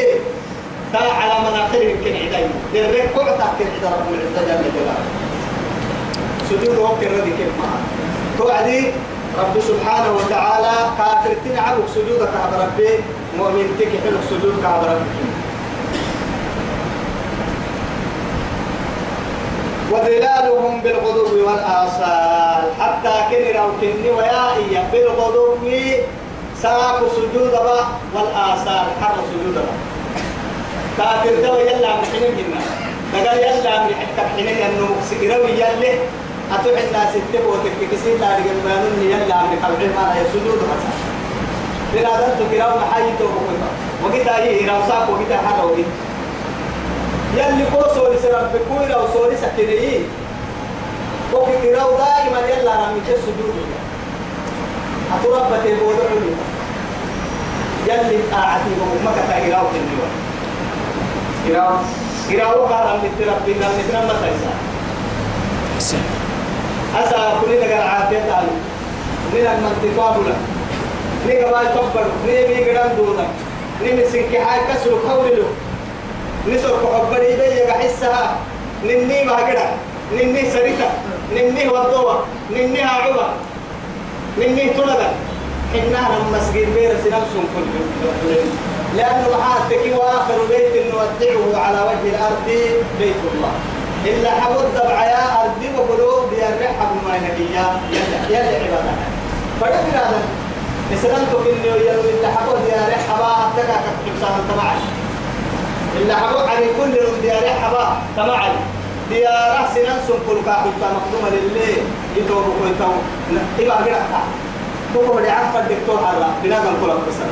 تا 0.94 0.98
على 0.98 1.36
مناخير 1.46 1.96
كن 2.04 2.16
عدي. 2.16 2.46
درك 2.74 3.10
قعتا 3.16 3.48
كن 3.60 3.66
رب 3.84 4.08
العزة 4.14 4.42
جل 4.48 4.66
جلاله. 4.76 5.06
سجود 6.50 6.78
وقت 6.78 7.04
الرد 7.04 7.28
كما 7.38 7.70
توعدي 8.38 8.92
رب 9.40 9.56
سبحانه 9.60 10.12
وتعالى 10.18 10.74
كافر 10.98 11.34
تنعبك 11.46 11.88
سجودك 11.96 12.30
عبر 12.44 12.58
ربي 12.64 12.90
مؤمن 13.38 13.76
تكحلك 13.80 14.24
سجودك 14.30 14.66
عبر 14.66 14.88
ربي. 14.88 15.26
وظلالهم 19.92 20.82
بالغدو 20.82 21.48
والآصال 21.48 22.64
حتى 22.80 23.16
كن 23.30 23.58
أو 23.60 23.70
كن 23.82 24.04
ويائية 24.18 24.84
بالغدو 24.92 25.56
ساق 26.62 27.00
سجود 27.16 27.52
با 27.52 27.80
والآصال 28.16 28.86
حر 29.02 29.18
سجود 29.32 29.56
با 29.56 29.74
كافر 30.98 31.36
دو 31.44 31.56
يلا 31.60 31.92
محنين 32.02 32.32
جنا 32.38 32.62
دقال 33.14 33.38
يلا 33.38 33.74
محنين 33.84 34.30
حنين 34.38 34.58
أنه 34.68 34.90
سكروي 35.10 35.52
يلي. 35.52 35.94
أتوح 36.52 36.80
الناس 36.88 37.10
اتبعوا 37.16 37.54
وتككسين 37.54 38.20
لا 38.22 38.36
رجل 38.38 38.58
بانون 38.66 39.02
يلا 39.02 39.42
من 39.44 39.60
خلقه 39.64 39.88
ما 39.96 40.14
لا 40.14 40.22
يسجود 40.22 40.60
بس 40.70 40.84
بنادم 41.94 42.32
تكراو 42.40 42.78
محايته 42.80 43.26
وقتا 43.26 43.70
وقتا 44.04 44.44
هي 44.44 44.66
راوساك 44.70 45.10
وقتا 45.10 45.38
حر 45.38 45.66
وقتا 45.66 45.84
يلي 47.38 47.66
كو 47.74 47.82
سوري 47.96 48.18
سرب 48.24 48.52
كويرا 48.70 48.98
وسوري 48.98 49.38
سكيني 49.38 50.00
كوكي 51.32 51.52
كيراو 51.62 51.90
دائما 51.98 52.40
يلا 52.50 52.76
رامي 52.76 53.00
السجود 53.10 53.56
أتربى 55.14 55.58
تبود 55.64 55.96
علوي 56.10 56.34
يلي 57.88 58.18
آعتي 58.34 58.70
بمك 58.80 59.18
كيراو 59.44 59.66
كنيوا 59.72 60.10
كيراو 61.48 61.76
كيراو 62.30 62.66
قال 62.66 63.00
من 63.04 63.12
تربي 63.20 63.54
لم 63.54 63.72
نترمى 63.80 64.14
تيسا 64.22 64.54
أسا 66.96 67.42
كلنا 67.42 67.62
قال 67.62 67.88
عافية 67.88 68.20
تعالي 68.30 68.48
من 69.34 69.40
المنطقة 69.40 70.18
بلا 70.18 70.36
نيجا 71.28 71.52
ما 71.52 71.62
يكبر 71.62 72.06
نيجي 72.28 72.70
قدام 72.70 72.98
دونا 72.98 73.28
نيجي 73.84 74.10
سنكي 74.10 74.40
حاجة 74.40 74.62
كسر 74.62 74.98
كولي 75.08 75.44
نسر 76.48 76.70
كحبري 76.70 77.36
بي 77.36 77.66
بحسها. 77.68 78.38
نني 78.86 79.24
ما 79.24 79.34
قدر. 79.34 79.70
نني 80.14 80.52
سريتا. 80.52 80.90
نني 81.36 81.68
وضوة 81.68 82.26
نني 82.52 82.82
عوة 82.84 83.30
نني 84.38 84.70
تلدا 84.70 85.10
حنا 85.74 86.10
مسجد 86.34 86.74
بير 86.74 86.92
سنفسهم 87.04 87.46
كل 87.56 88.36
لأنه 88.98 89.28
محاتك 89.38 89.84
وآخر 89.98 90.38
بيت 90.50 90.86
نودعه 90.94 91.66
على 91.66 91.82
وجه 91.82 92.16
الأرض 92.16 92.48
بيت 93.00 93.16
الله. 93.34 93.52
إلا 94.06 94.32
حبود 94.42 94.66
دبعيا 94.76 95.24
أرض 95.42 95.62
وقلوب 95.78 96.30
بيرحب 96.30 96.92
ما 97.06 97.16
نبيا. 97.26 97.66
يلا 98.30 98.52
عبادة. 98.64 98.94
فدفر 99.62 99.98
هذا 99.98 100.20
إسلامتك 100.94 101.46
إنه 101.54 101.76
يلو 101.88 102.02
إلا 102.14 102.28
حبود 102.36 102.62
يرحب 102.70 103.22
أبتكا 103.22 103.78
كتبسان 103.86 104.36
تبعش 104.50 104.82
إلا 106.02 106.16
حبو 106.16 106.38
على 106.38 106.66
كل 106.78 106.92
من 106.92 107.22
ديار 107.22 107.46
حبا 107.62 107.98
تمعل 108.18 108.52
ديار 109.10 109.68
سنن 109.76 110.00
سنكل 110.08 110.38
كاحل 110.46 110.70
مقدومة 110.82 111.30
لله 111.30 111.74
يتوبوا 112.18 112.54
كويتو 112.60 112.92
إبا 113.60 113.74
قرأتا 113.74 114.22
كوكو 114.94 115.18
بدي 115.18 115.30
عفا 115.30 115.60
الدكتور 115.60 115.98
حرا 116.06 116.30
بنادم 116.44 116.74
كل 116.82 116.88
بسر 116.88 117.30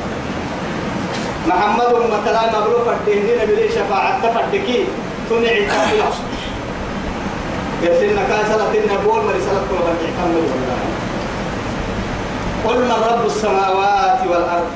محمد 1.47 1.91
مثلا 2.15 2.59
مبروك 2.59 2.87
الدهنين 2.87 3.39
بلي 3.47 3.69
شفاعة 3.69 4.21
تفردكي. 4.23 4.85
تنعي 5.29 5.67
تاكي 7.83 7.95
يسلنا 7.95 8.23
كاسلة 8.23 8.71
النبول 8.71 9.21
مرسلة 9.25 9.61
كل 9.69 9.75
بني 9.75 10.09
كمل 10.17 10.43
قل 12.67 12.77
من 12.79 12.91
رب 12.91 13.25
السماوات 13.25 14.19
والأرض؟ 14.29 14.71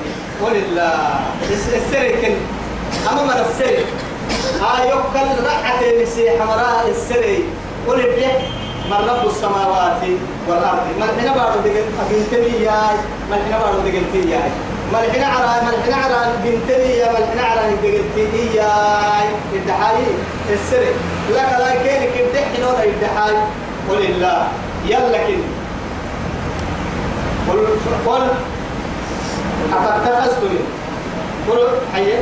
قل 0.46 0.56
الله. 0.56 1.20
السركن 1.52 2.36
أما 3.12 3.24
من 3.24 3.46
السري 3.50 3.86
ها 4.62 4.84
يقل 4.86 5.46
رحة 5.46 5.80
مسيح 6.02 6.34
حمراء 6.42 6.88
السري. 6.90 7.44
قل 7.88 7.96
بيه 7.98 8.40
من 8.90 9.10
رب 9.10 9.28
السماوات 9.30 10.02
والأرض؟ 10.48 10.86
ما 11.00 11.06
الحين 11.06 11.34
بارو 11.34 11.60
دقل 11.60 11.84
بنتني 12.12 12.64
ياي 12.64 12.98
ما 13.30 13.36
الحين 13.36 13.58
بارو 13.64 13.80
دقلتي 13.80 14.30
ياي 14.32 14.52
عرى 14.96 15.62
ما 15.66 15.70
الحين 15.70 15.94
عرى 15.94 16.32
بنتني 16.44 16.98
يا 16.98 17.12
ما 17.12 17.18
الحين 17.18 17.40
عرى 17.40 17.76
دقلتي 17.84 18.56
ياي 18.56 19.28
الدحاي 19.54 20.04
السر 20.50 20.84
لك 21.30 21.50
لا 21.60 21.72
كينك 21.84 22.14
الدحي 22.28 22.62
نور 22.62 22.84
الدحاي 22.84 23.36
قل 23.90 24.06
الله. 24.06 24.48
يلا 24.88 25.18
كن 25.28 25.42
قل 27.50 27.68
قل. 28.06 28.28
أفتخذتم 29.74 30.56
قل. 31.50 31.68
حيه 31.94 32.20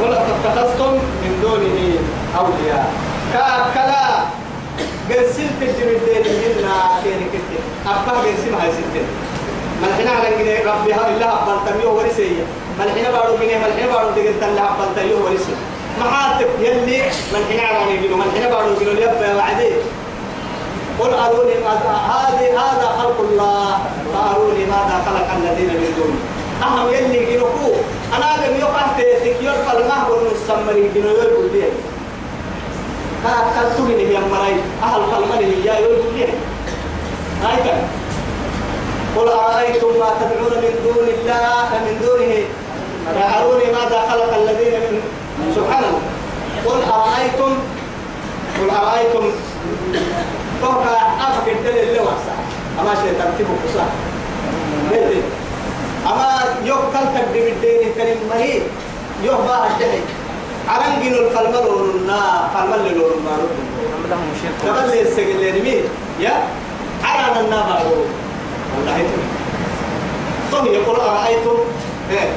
قل. 0.00 0.12
أفتخذتم 0.14 0.92
من 0.92 1.38
دونه 1.42 1.98
أولياء. 2.38 2.92
كأكلا 3.32 4.06
قرسل 5.10 5.48
تجري 5.60 5.96
الدين 5.96 6.24
إلا 6.46 6.74
كيني 7.04 7.26
كتير 7.28 7.62
أبقى 7.86 8.16
قرسل 8.20 8.54
هاي 8.60 8.72
ستين 8.72 9.06
ملحنا 9.82 10.10
على 10.10 10.36
جنيه 10.38 10.58
ربي 10.72 10.92
ها 10.92 11.08
إلا 11.08 11.42
أبقى 11.42 11.56
تميه 11.66 11.88
ورسية. 11.88 12.44
ملحنا 12.78 13.10
بارو 13.10 13.36
جنيه 13.36 13.58
ملحنا 13.58 13.86
بارو 13.92 14.10
تقول 14.10 14.34
تلا 14.40 14.62
أبقى 14.72 14.86
تميه 14.96 15.14
ورسية. 15.24 15.58
معاتب 16.00 16.48
يلي 16.60 17.02
ملحنا 17.32 17.62
على 17.68 17.96
جنيه 17.96 18.16
ملحنا 18.16 18.46
بارو 18.50 18.74
جنيه 18.80 18.92
يبقى 18.92 19.36
وعدي. 19.36 19.72
قل 21.00 21.14
أروني 21.14 21.54
ماذا 21.66 21.94
هذه 22.10 22.46
هذا 22.62 22.88
خلق 22.98 23.18
الله. 23.20 23.78
فأروني 24.14 24.64
ماذا 24.64 24.96
خلق 25.06 25.28
الذين 25.38 25.68
من 25.68 25.90
دونه. 25.96 26.20
أهم 26.62 26.88
يلي 26.94 27.34
جنوكو 27.34 27.72
أنا 28.16 28.26
أقول 28.34 28.56
يقعد 28.56 28.96
تكيور 29.24 29.54
فالمه 29.66 30.10
والمسمري 30.10 30.90
جنو 30.94 31.08
يقول 31.08 31.50
لي. 31.52 31.68
كالتوني 33.54 33.94
هي 34.08 34.20
مراي 34.20 34.54
أهل 34.82 35.00
فالمني 35.10 35.46
هي 35.64 35.82
يقول 35.82 35.98
لي. 36.16 36.24
هاي 37.42 37.56
كان 37.64 37.80
قل 39.16 39.28
أرأيتم 39.28 39.88
ما 40.00 40.08
تدعون 40.20 40.54
من 40.64 40.74
دون 40.84 41.06
الله 41.08 41.68
من 41.86 41.94
دونه؟ 42.06 42.34
فأروني 43.14 43.64
ماذا 43.64 43.98
خلق 44.10 44.34
الذين 44.34 44.80
من 44.80 45.52
سبحان 45.56 45.84
الله 45.84 46.02
قل 46.66 46.78
أرأيتم 46.92 47.52
قل 48.60 48.70
أرأيتم. 48.70 49.24
توقع 50.62 50.96
أفك 51.28 51.48
الدليل 51.52 51.88
اللي 51.88 51.98
واسع 52.00 52.34
أما 52.80 52.94
شيء 52.94 53.12
ترتيبه 53.18 53.54
كسا 53.64 53.86
أما 56.06 56.38
يوكل 56.64 56.92
تقدم 56.92 57.46
الدين 57.52 57.92
كريم 57.96 58.16
مريض 58.30 58.62
يوبا 59.24 59.66
الجحي 59.66 60.00
عرنجين 60.68 61.14
الفلمل 61.14 61.66
ورنا 61.66 62.48
فلمل 62.54 63.00
ورنا 63.00 63.36
قبل 64.66 64.90
لي 64.90 65.02
السجل 65.02 65.30
اللي 65.48 65.60
مين؟ 65.60 65.84
يا؟ 66.20 66.42
عرنا 67.04 67.40
النابع 67.40 67.78
والله 68.76 68.96
تمام 68.98 69.32
طه 70.52 70.66
يقول 70.70 70.96
أرأيتم؟ 71.00 71.58
إيه. 72.10 72.30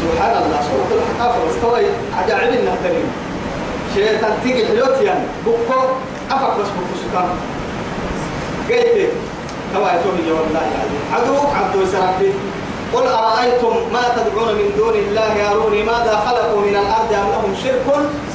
سبحان 0.00 0.42
الله 0.42 0.60
سورة 0.70 0.90
الحقافة 1.00 1.50
استوى 1.50 1.80
عجائب 2.18 2.54
النهترين 2.60 3.06
شيطان 3.94 4.32
تيجي 4.42 4.66
حلوت 4.66 5.00
يعني. 5.02 5.24
بكو 5.46 5.80
أفك 6.30 6.58
بس 6.60 6.66
بكو 6.76 6.94
سكان. 7.02 7.28
قلت 8.70 9.10
توا 9.74 9.88
يتوه 9.88 10.38
والله 10.38 10.60
يعني. 10.60 10.96
عدوك 11.12 11.50
عبدو 11.56 11.86
سرابي 11.92 12.32
قل 12.94 13.06
أرأيتم 13.06 13.74
ما 13.92 14.02
تدعون 14.16 14.54
من 14.54 14.70
دون 14.76 14.94
الله 14.94 15.50
أروني 15.50 15.82
ماذا 15.82 16.22
خلقوا 16.26 16.60
من 16.60 16.76
الأرض 16.76 17.12
أم 17.12 17.30
لهم 17.32 17.54
شرك 17.64 17.86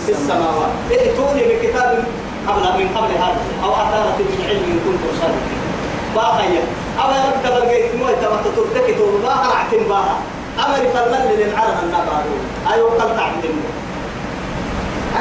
في 0.05 0.11
السماوات؟ 0.11 0.69
ائتوني 0.91 1.41
بكتاب 1.55 2.03
قبل 2.49 2.63
من 2.79 2.87
قبل 2.97 3.11
هذا 3.23 3.39
أو 3.63 3.71
أثارة 3.73 4.17
من 4.19 4.39
علم 4.49 4.63
إن 4.71 4.79
كنتم 4.85 5.11
صادقين 5.21 5.59
باخيا 6.15 6.61
أما 7.05 7.17
يبقى 7.27 7.61
بلقيت 7.61 7.95
موي 7.95 8.13
تما 8.21 8.41
تترتكي 8.45 8.93
تقول 8.93 9.21
ما 9.23 9.33
هرعتم 9.33 9.83
باها 9.89 10.17
أمر 10.65 10.77
فالمن 10.93 11.31
للعرب 11.39 11.77
النبارو 11.83 12.33
أيوة 12.73 12.89
قلت 12.91 13.19
عبد 13.19 13.45
الله 13.45 13.69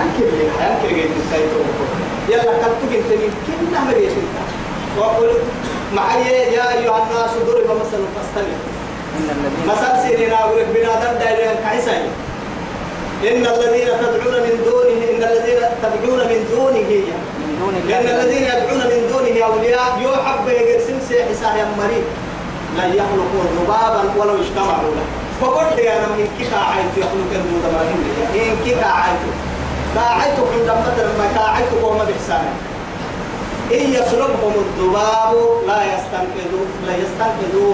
أنكر 0.01 0.25
لي 0.37 0.45
أنكر 0.69 0.89
جيت 0.97 1.11
السيطة 1.21 1.61
يلا 2.29 2.59
كتب 2.63 2.93
أنت 2.93 3.11
من 3.23 3.33
كل 3.47 3.77
أمر 3.77 3.97
يشنك 3.97 4.37
وقل 4.99 5.31
معي 5.97 6.23
يا 6.53 6.73
أيها 6.79 7.03
الناس 7.03 7.31
ضرب 7.47 7.77
مثل 7.81 7.99
فاستمع. 8.17 8.59
مثل 9.67 10.03
سيرنا 10.09 10.41
أقول 10.45 10.59
لك 10.61 10.67
بنادم 10.75 11.19
دايرين 11.19 11.57
كعيسى 11.65 11.91
إن 13.23 13.47
الذين 13.47 13.89
تدعون 14.03 14.35
من 14.47 14.55
دونه 14.65 15.01
إن 15.11 15.23
الذين 15.23 15.61
تدعون 15.83 16.19
من 16.19 16.41
دونه 16.55 16.91
لأن 17.89 18.07
الذين 18.21 18.43
يدعون 18.43 18.79
من 18.79 19.01
دونه 19.13 19.45
أولياء 19.47 19.99
يحب 20.01 20.49
يقسم 20.49 20.99
سيحسا 21.09 21.57
يا 21.57 21.67
مريض 21.79 22.05
لا 22.77 22.87
يخلقوا 22.87 23.45
ذبابا 23.59 24.03
ولو 24.19 24.35
اجتمعوا 24.43 24.95
له. 24.95 25.07
فقلت 25.41 25.79
يا 25.79 25.95
نم 25.99 26.13
إن 26.21 26.29
كيكا 26.39 26.57
عايت 26.57 26.93
يخلق 26.97 27.33
مرهم 27.75 28.01
إن 28.35 28.57
كيكا 28.65 28.87
عايت 28.87 29.21
كاعيت 29.95 30.39
عند 30.53 30.69
مثلا 30.87 31.09
ما 31.19 31.27
كاعيت 31.35 31.71
قوم 31.83 31.99
بإحسانه 31.99 32.55
إن 33.73 33.93
يسلبهم 33.93 34.53
الذباب 34.65 35.35
لا 35.67 35.81
يستنقذوا 35.85 36.65
لا 36.87 36.95
يستنقذوا 36.97 37.73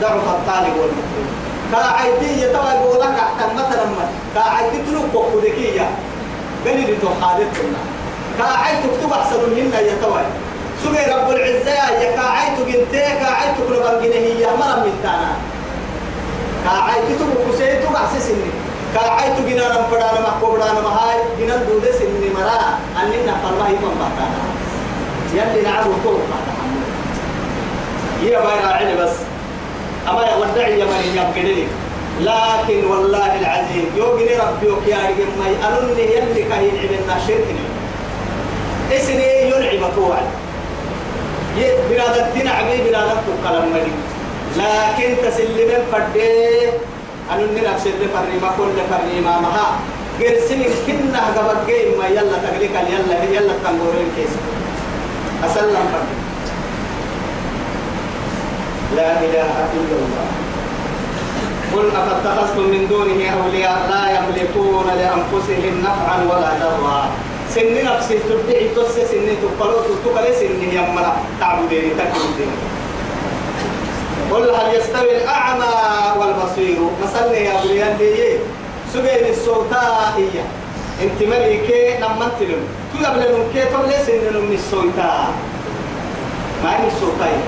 ضعف 0.00 0.28
الطالب 0.28 0.74
والمطلوب 0.80 1.28
كاعيتي 1.72 2.42
يتوى 2.42 2.70
يقول 2.70 3.00
لك 3.00 3.14
أحكم 3.24 3.54
مثلا 3.54 3.84
ما. 3.84 4.08
كاعيتي 4.34 4.78
تلوك 4.86 5.14
وقودكية. 5.14 5.90
قال 6.66 6.76
لي 6.76 6.96
تو 7.02 7.08
خالدتنا 7.20 7.80
كاعيت 8.38 8.78
تكتب 8.84 9.12
أحسن 9.12 9.40
منا 9.56 9.80
يتوى 9.80 10.22
سوى 10.84 10.98
رب 11.14 11.30
العزة 11.30 11.70
يا 11.70 12.16
كاعيت 12.16 12.58
بنتي 12.58 13.00
كاعيت 13.20 13.54
كل 13.68 13.74
بنجنه 13.74 14.14
هي 14.14 14.46
مرة 14.46 14.84
من 14.84 15.00
تانا 15.02 15.32
كاعيت 16.64 17.04
تبو 17.18 17.52
كسيت 17.52 17.82
بحسس 17.92 18.30
إني 18.30 18.50
كاعيت 18.94 19.36
جنانا 19.48 19.86
بدانا 19.92 20.20
ما 20.20 20.32
كوبرانا 20.40 20.80
ما 20.80 20.88
هاي 20.88 21.18
جنان 21.38 21.66
دودة 21.68 21.92
سني 21.92 22.30
مرا. 22.34 22.78
أننا 23.02 23.34
فالله 23.42 23.68
يفهم 23.68 23.94
باتانا. 24.00 24.40
يلي 25.34 25.62
نعبو 25.62 25.90
كوب 26.04 26.20
يا 28.22 28.38
بايرا 28.40 28.72
عيني 28.72 28.96
بس. 28.96 29.29
أما 30.08 30.22
يودعي 30.32 30.78
يا 30.80 30.84
من 30.84 31.00
يبقدني 31.16 31.64
لكن 32.20 32.84
والله 32.90 33.40
العظيم 33.40 33.86
يوغني 33.96 34.36
ربي 34.36 34.68
وكيا 34.70 34.96
رجل 34.96 35.30
ما 35.38 35.46
يألوني 35.48 36.02
يلي 36.02 36.42
كهين 36.42 36.74
عملنا 36.78 37.16
شركني 37.26 37.64
إسني 38.96 39.42
ينعم 39.50 39.90
توعد 39.96 40.26
بلادك 41.90 42.26
تنعبي 42.34 42.76
بلادك 42.88 43.20
تقلم 43.44 43.64
مدي 43.74 43.92
لكن 44.56 45.16
تسلم 45.24 45.82
فردي 45.92 46.68
أنني 47.32 47.60
نفس 47.60 47.86
اللي 47.86 48.08
فريما 48.14 48.50
كل 48.58 48.76
فريما 48.90 49.40
مها 49.40 49.66
قرسني 50.20 50.64
كنا 50.86 51.20
قبل 51.36 51.98
ما 51.98 52.06
يلا 52.06 52.36
تقليك 52.44 52.70
يلا 52.70 53.24
يلا 53.24 53.52
تنقورين 53.64 54.08
كيس. 54.16 54.34
أسلم 55.44 55.84
فردي 55.92 56.19
لا 58.96 59.10
إله 59.20 59.52
إلا 59.76 59.96
الله. 60.02 60.26
قل 61.74 61.86
أفاتخذتم 61.96 62.62
من 62.62 62.86
دونه 62.90 63.20
أولياء 63.30 63.78
لا 63.90 64.04
يملكون 64.16 64.86
لأنفسهم 64.86 65.74
نفعا 65.86 66.16
ولا 66.30 66.50
ضرا. 66.62 67.10
سن 67.54 67.74
نفسي 67.84 68.18
تبدعي 68.18 68.68
تس 68.76 68.94
سن 69.10 69.26
تقبلوا 69.42 69.82
تقبل 70.04 70.34
سن 70.34 70.62
يمنا 70.62 71.12
تعبدين 71.40 71.90
تكبدين 71.98 72.52
قل 74.30 74.50
هل 74.54 74.74
يستوي 74.74 75.16
الأعمى 75.16 75.74
والبصير؟ 76.18 76.78
مثلا 77.02 77.34
يا 77.38 77.52
أولياء 77.62 77.96
دي 77.98 78.38
سبين 78.94 79.24
السلطائية 79.30 80.44
أنت 81.02 81.18
ملكي 81.22 81.98
نمتلم 82.02 82.62
تقبل 82.94 83.20
نمكي 83.34 83.64
تبلي 83.72 83.98
سن 84.06 84.34
من 84.46 84.54
السلطاء 84.54 85.28
ما 86.62 86.70
هي 86.70 86.86
السلطائية 86.86 87.44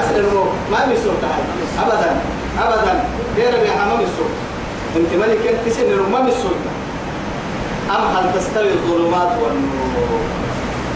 أصل 0.00 0.16
المو 0.16 0.44
ما 0.72 0.86
من 0.86 0.96
سلطة 0.96 1.30
أبدا. 1.82 2.10
أبدا. 2.62 3.04
غير 3.36 3.52
بحمام 3.64 4.00
السلطة 4.00 4.40
أنت 4.96 5.12
ملك 5.22 5.46
أنت 5.46 5.72
سن 5.74 6.12
ما 6.12 6.20
من 6.22 6.28
السلطة 6.28 6.70
أم 7.90 8.16
هل 8.16 8.24
تستوي 8.34 8.68
الظلمات 8.72 9.32
والنور؟ 9.42 10.20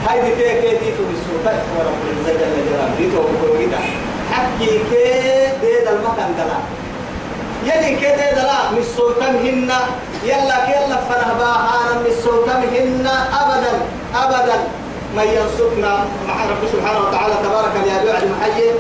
هاي 0.09 0.21
دي 0.23 0.31
تيك 0.37 0.61
دي 0.81 0.93
في 0.93 1.03
السلطة 1.19 1.59
ورب 1.79 1.99
العزة 2.05 2.33
جل 2.41 2.55
جلاله. 2.67 2.95
دي 2.99 3.11
تو 3.11 3.23
كده 3.59 3.79
حكي 4.33 4.67
كي 4.67 5.05
دي 5.61 5.91
المكان 5.91 6.31
دلا 6.39 6.59
يلي 7.65 7.97
كي 7.97 8.11
دي 8.17 8.41
دلا 8.41 8.71
من 8.73 8.79
السلطة 8.79 9.31
هن 9.31 9.71
يلا 10.25 10.59
يلا 10.69 10.97
فنهبا 11.09 11.45
هانا 11.45 12.01
من 12.01 12.07
السلطة 12.07 12.53
هن 12.53 13.07
أبدا. 13.41 13.73
أبدا. 14.15 14.59
من 15.17 15.27
ينصرنا 15.39 15.93
مع 16.29 16.35
رب 16.51 16.63
سبحانه 16.73 17.01
وتعالى 17.09 17.35
تبارك 17.45 17.75
يا 17.89 18.05
بيع 18.05 18.19
المحيي 18.23 18.71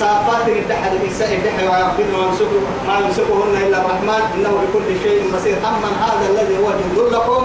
صافات 0.00 0.48
الدحر 0.48 0.90
النساء 1.02 1.30
الدحر 1.38 1.62
ويغفر 1.70 2.06
ويمسكه 2.14 2.60
ما 2.86 2.94
يمسكهن 2.98 3.54
إلا 3.66 3.78
الرحمن. 3.82 4.22
إنه 4.34 4.52
بكل 4.62 4.88
شيء 5.02 5.18
بصير. 5.34 5.56
أما 5.70 5.90
هذا 6.04 6.26
الذي 6.32 6.56
هو 6.62 6.68
جند 6.80 6.98
لكم 7.14 7.42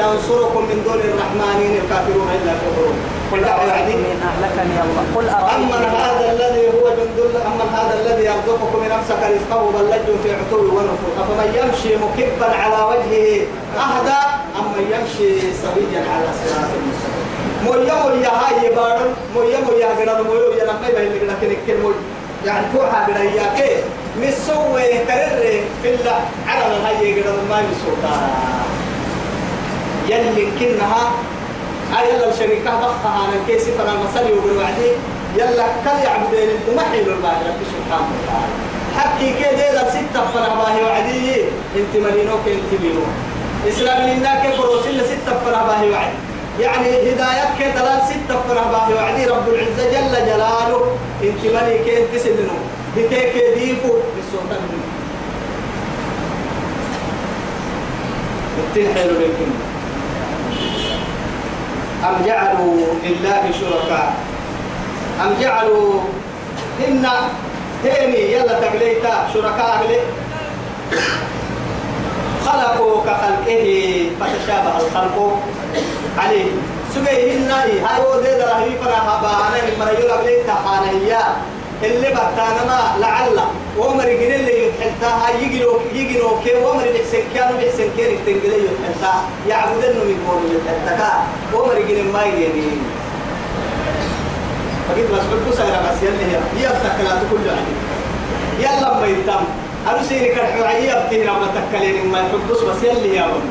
ينصركم 0.00 0.62
من 0.70 0.78
دون 0.86 1.00
الرحمن 1.10 1.58
الكافرون 1.82 2.28
إلا 2.36 2.52
كفرون 2.62 2.96
قل 3.32 3.44
أعوذ 3.44 3.88
من 4.04 4.18
أهلكني 4.28 4.76
الله. 4.84 5.04
قل 5.16 5.26
أما 5.28 5.78
هذا 5.98 6.26
الذي 6.32 6.66
هو 6.76 6.84
جند 6.98 7.18
أما 7.46 7.64
هذا 7.78 7.94
الذي 8.00 8.24
يرزقكم 8.24 8.78
من 8.84 8.90
أمسك 8.98 9.20
رزقه 9.34 9.62
بل 9.74 10.16
في 10.22 10.30
عتو 10.38 10.56
ونفور 10.56 11.12
أفمن 11.20 11.48
يمشي 11.58 11.96
مكبا 11.96 12.48
على 12.62 12.78
وجهه 12.90 13.46
أهدى 13.84 14.41
أما 14.62 14.78
يمشي 14.94 15.40
سويا 15.62 16.00
على 16.12 16.28
صراط 16.40 16.70
المستقيم 16.78 17.26
مويا 17.64 17.94
مويا 18.02 18.28
هاي 18.28 18.74
بارن 18.74 19.14
مويا 19.34 19.60
مويا 19.60 19.88
غير 19.98 20.24
مويا 20.24 20.56
يا 20.58 20.64
نما 20.64 20.88
يبين 20.88 21.28
لك 21.28 21.38
لكن 21.42 21.56
كل 21.66 21.94
يعني 22.46 22.66
توحى 22.74 23.12
غير 23.12 23.30
ياك 23.34 23.84
مسوي 24.22 24.88
كرر 25.08 25.60
في 25.82 25.88
الله 25.94 26.20
على 26.48 26.64
هاي 26.84 27.14
غير 27.14 27.24
ما 27.50 27.62
مسوي. 27.70 27.96
يلي 30.08 30.46
كنها 30.60 31.12
أي 31.98 32.08
يلا 32.08 32.28
الشركة 32.28 32.70
بخها 32.80 33.24
أنا 33.28 33.36
كيسي 33.46 33.70
فأنا 33.78 33.92
مسألة 34.04 34.30
وبالوعدي 34.38 34.90
يلا 35.36 35.66
كل 35.84 36.74
ما 36.76 36.82
حلو 36.82 37.12
الله 37.16 37.34
رب 37.48 37.60
سبحانه 37.72 38.08
وتعالى. 38.16 38.54
حكي 38.96 39.32
كده 39.40 39.90
ستة 39.90 40.20
فنا 40.34 40.54
باهي 40.54 40.82
وعدي. 40.84 41.42
انت 41.76 41.92
ملينوك 41.96 42.44
انت 42.46 42.80
بينو 42.82 43.02
إسلام 43.68 44.08
لنا 44.08 44.42
كيف 44.42 44.60
رسول 44.60 45.00
ستة 45.04 45.32
فنا 45.44 45.62
باهي 45.66 45.90
وعدي. 45.90 46.16
يعني 46.60 46.88
هداية 46.88 47.46
كده 47.60 48.04
ستة 48.04 48.36
فنا 48.48 48.64
باهي 48.72 48.94
وعدي. 48.94 49.26
رب 49.26 49.48
العزة 49.48 49.84
جل 49.90 50.26
جلاله. 50.26 50.96
إنت 51.22 51.42
مليك 51.44 51.88
انت 51.88 52.22
سلنو 52.22 52.58
بكيك 52.96 53.34
ديفو 53.58 53.92
بالسلطان. 54.16 54.62
منه 58.76 58.94
حلو 58.94 59.10
للكلمة 59.10 59.62
أم 62.04 62.26
جعلوا 62.26 62.76
لله 63.04 63.42
شركاء؟ 63.60 64.14
أم 65.20 65.34
جعلوا 65.40 66.00
إن 66.88 67.06
هيني 67.84 68.32
يلا 68.32 68.60
تقليتا 68.60 69.28
شركاء 69.34 69.82
أهلي؟ 69.84 69.98
خلقوا 72.46 73.02
كخلقه 73.06 73.64
فتشابه 74.20 74.76
الخلق. 74.80 75.38
عليه 76.18 76.50
سبيه 76.94 77.32
النهي 77.36 77.80
هاي 77.80 78.00
ودي 78.10 78.28
درهي 78.38 78.70
فرها 78.84 79.14
بانا 79.22 79.64
من 79.64 79.78
مريول 79.80 80.10
أقليتا 80.10 80.54
حانهيا 80.64 81.22
اللي 81.82 82.08
بتانا 82.08 82.62
ما 82.68 82.80
لعل 83.00 83.38
ومر 83.78 84.04
جن 84.04 84.32
اللي 84.32 84.66
يتحلتها 84.66 85.26
يجلو 85.40 85.80
يجلو 85.94 86.28
كي 86.44 86.54
ومر 86.54 86.84
بحسن 86.94 87.22
كانوا 87.34 87.56
بحسن 87.60 87.84
كير 87.96 88.18
تنقل 88.26 88.52
يتحلتها 88.68 89.22
يعبد 89.48 89.84
إنه 89.84 90.02
يكونوا 90.14 90.48
يتحلتها 90.54 91.24
ومر 91.54 91.74
جن 91.88 92.12
ما 92.12 92.24
يجي 92.24 92.70
فقد 94.88 95.04
مسؤول 95.12 95.40
كسر 95.50 95.64
بس 95.64 96.02
يلي 96.02 96.24
هي 96.32 96.64
يفتح 96.64 96.92
كلام 97.00 97.18
كل 97.30 97.50
عدي 97.50 97.74
يلا 98.60 99.00
ما 99.00 99.06
يتم. 99.06 99.44
أنا 99.88 100.02
سيني 100.02 100.28
كرحوعي 100.28 100.84
يبتهنا 100.84 101.32
ما 101.32 101.48
تكلين 101.54 102.06
ما 102.12 102.18
يحبس 102.18 102.60
بس 102.60 102.82
يلي 102.84 103.16
يا 103.16 103.26
ون 103.26 103.42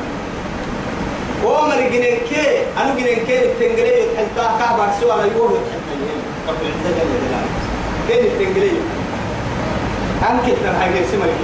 ومر 1.44 1.80
جن 1.92 2.04
كي 2.28 2.42
أنا 2.80 2.94
جن 2.94 3.04
كي 3.26 3.38
تنقل 3.60 3.86
يتحلتها 3.86 4.58
كعبة 4.58 5.00
سوى 5.00 5.16
لا 5.16 5.24
يقول 5.24 5.50
يتحلتها. 5.50 6.16
رب 6.48 6.60
العزة 6.62 6.90
جل 6.98 7.10
جلاله. 7.22 7.50
كين 8.08 8.24
التنجلي 8.24 8.70
أنك 10.30 10.46
تنهاجر 10.62 11.04
سمك 11.12 11.34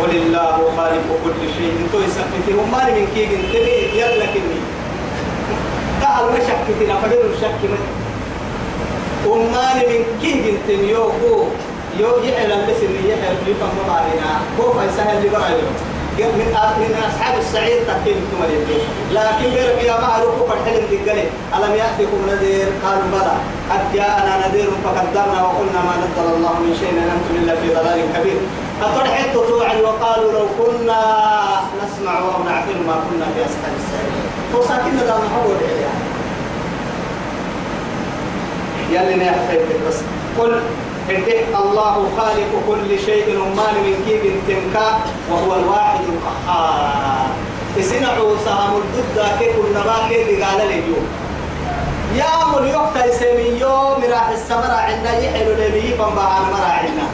ولله 0.00 0.56
خالق 0.76 1.08
كل 1.24 1.40
شيء. 1.56 1.72
إنتو 1.84 1.98
يسكتي 1.98 2.52
هم 2.52 2.72
مالي 2.72 3.00
من 3.00 3.06
كيج 3.14 3.28
انتبه 3.32 3.76
يلا 3.94 4.26
كني. 4.26 4.60
تعال 6.00 6.24
ما 6.24 6.38
شكتنا 6.38 6.94
فدر 7.00 7.24
الشك 7.34 7.60
من 7.62 7.82
هم 9.26 9.52
مالي 9.52 9.98
من 9.98 10.04
كيج 10.22 10.42
انتبه 10.54 10.90
يوكو. 10.90 11.44
يو 11.98 12.08
يحل 12.24 12.48
بس 12.68 12.80
اللي 12.82 13.10
يحل 13.12 13.36
يفهم 13.46 13.76
ما 13.88 13.92
علينا 13.94 14.30
هو 14.60 14.72
فيسهل 14.72 15.16
اللي 15.18 15.28
برا 15.28 15.48
من 16.18 16.48
من 16.80 16.94
أصحاب 17.08 17.38
السعير 17.38 17.82
تكين 17.82 18.16
ثم 18.30 18.42
لكن 19.12 19.44
غير 19.56 19.78
يا 19.84 19.92
ما 20.00 20.18
روكو 20.24 20.46
فرحل 20.46 20.76
الدجال 20.78 21.18
ألم 21.56 21.74
يأتكم 21.74 22.20
نذير 22.28 22.66
قالوا 22.84 23.08
بلى 23.12 23.32
قد 23.70 23.82
جاءنا 23.94 24.48
نذير 24.48 24.68
فكذبنا 24.84 25.42
وقلنا 25.42 25.80
ما 25.88 25.94
نزل 26.02 26.34
الله 26.36 26.52
من 26.52 26.76
شيء 26.80 26.90
إن 26.90 26.98
أنتم 26.98 27.34
إلا 27.42 27.54
في 27.60 27.68
ضلال 27.74 28.00
كبير 28.16 28.40
أطرحت 28.82 29.34
توعد 29.34 29.80
وقالوا 29.80 30.32
لو 30.32 30.46
كنا 30.58 31.00
نسمع 31.82 32.18
أو 32.18 32.44
نعقل 32.44 32.78
ما 32.86 32.94
كنا 33.10 33.26
في 33.34 33.40
أصحاب 33.48 33.72
السعير 33.80 34.12
وساكننا 34.54 35.02
ده 35.06 35.14
محول 35.18 35.56
يلي 38.90 39.14
نحفظ 39.24 39.88
بس 39.88 39.96
قل 40.38 40.60
إنتك 41.10 41.46
الله 41.64 41.94
خالق 42.18 42.52
كل 42.68 42.98
شيء 43.06 43.26
أمان 43.36 43.74
من 43.84 43.94
كيف 44.06 44.22
تنكا 44.48 44.88
وهو 45.30 45.54
الواحد 45.60 46.00
القهار. 46.14 47.28
تسنعوا 47.76 48.36
سهم 48.44 48.72
الضد 48.76 49.16
كيف 49.38 49.54
النبا 49.66 49.96
كيف 50.08 50.44
قال 50.44 50.68
لي 50.68 50.76
يوم 50.88 51.06
يا 52.16 52.42
أمر 52.42 52.66
يوقت 52.66 52.96
يسمي 53.06 53.60
يوم 53.60 54.04
راح 54.12 54.28
السمرة 54.28 54.76
عند 54.88 55.04
يحلو 55.24 55.52
لبي 55.52 55.88
فنبا 55.98 56.22
أنا 56.36 56.48
مرا 56.52 56.70
عنا 56.80 57.06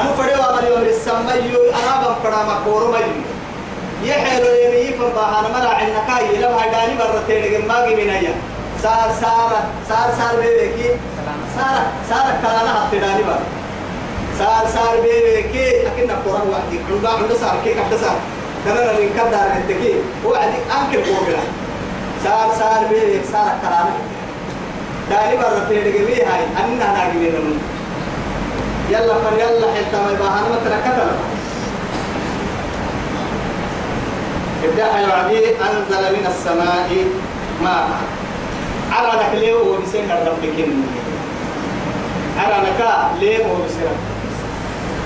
أنا 0.00 0.12
فريو 0.18 0.42
أمر 0.50 0.64
يوم 0.70 0.82
السمي 0.82 1.50
أنا 1.78 1.92
بمفرا 2.02 2.40
مكورو 2.50 2.92
مجي 2.92 3.22
يحلو 4.10 4.44
لبي 4.44 4.92
فنبا 4.98 5.24
أنا 5.38 5.48
مرا 5.48 5.68
عنا 5.74 6.00
كاي 6.08 6.36
لما 6.36 6.56
هداني 6.64 6.94
مرتين 6.98 7.68
ما 7.68 7.86
من 7.86 8.10
أيام. 8.10 8.34
سار 8.82 9.10
سار 9.20 9.52
سار 9.88 10.08
سار 10.18 10.36
بيبكي 11.56 11.82
سار 12.08 12.18
سار 12.18 12.26
كلانا 12.42 12.88
هتداني 12.88 13.22
بار 13.22 13.40
سار 14.38 14.66
سار 14.74 15.00
بيبكي 15.02 15.86
أكيد 15.86 16.10
نقرأ 16.10 16.42
وحدي. 16.50 16.78
كل 16.88 16.98
بعض 17.02 17.18
سار 17.40 17.56
كي 17.64 17.74
كده 17.74 17.98
سار. 18.00 18.16
كنا 18.64 18.92
نرين 18.92 19.10
كده 19.14 19.40
رنتكي 19.54 19.94
وعدي 20.24 20.58
أنكر 20.76 21.10
قوبلا 21.10 21.42
سار 22.24 22.48
سار 22.58 22.84
بيبك 22.90 23.24
سار 23.32 23.52
كلانا 23.62 23.94
داني 25.10 25.36
بار 25.36 25.66
تيرجع 25.68 26.04
بيه 26.06 26.24
هاي. 26.30 26.44
أننا 26.64 26.86
ناقي 26.92 27.18
منهم 27.18 27.58
يلا 28.90 29.14
فر 29.14 29.32
يلا 29.38 29.66
حتى 29.74 29.96
ما 30.04 30.10
يباهنا 30.12 30.48
ما 30.48 30.58
تركتنا 30.64 31.12
ابدأ 34.64 34.98
يا 34.98 35.06
أنزل 35.62 36.02
من 36.16 36.26
السماء 36.26 37.04
ماء. 37.62 37.88
على 38.92 39.08
لك 39.08 39.40
ليه 39.40 39.54
وبسين 39.54 40.10
الرب 40.10 40.42
كن 40.56 40.82
لك 42.48 42.80
ليه 43.20 43.38
وبسين 43.38 43.96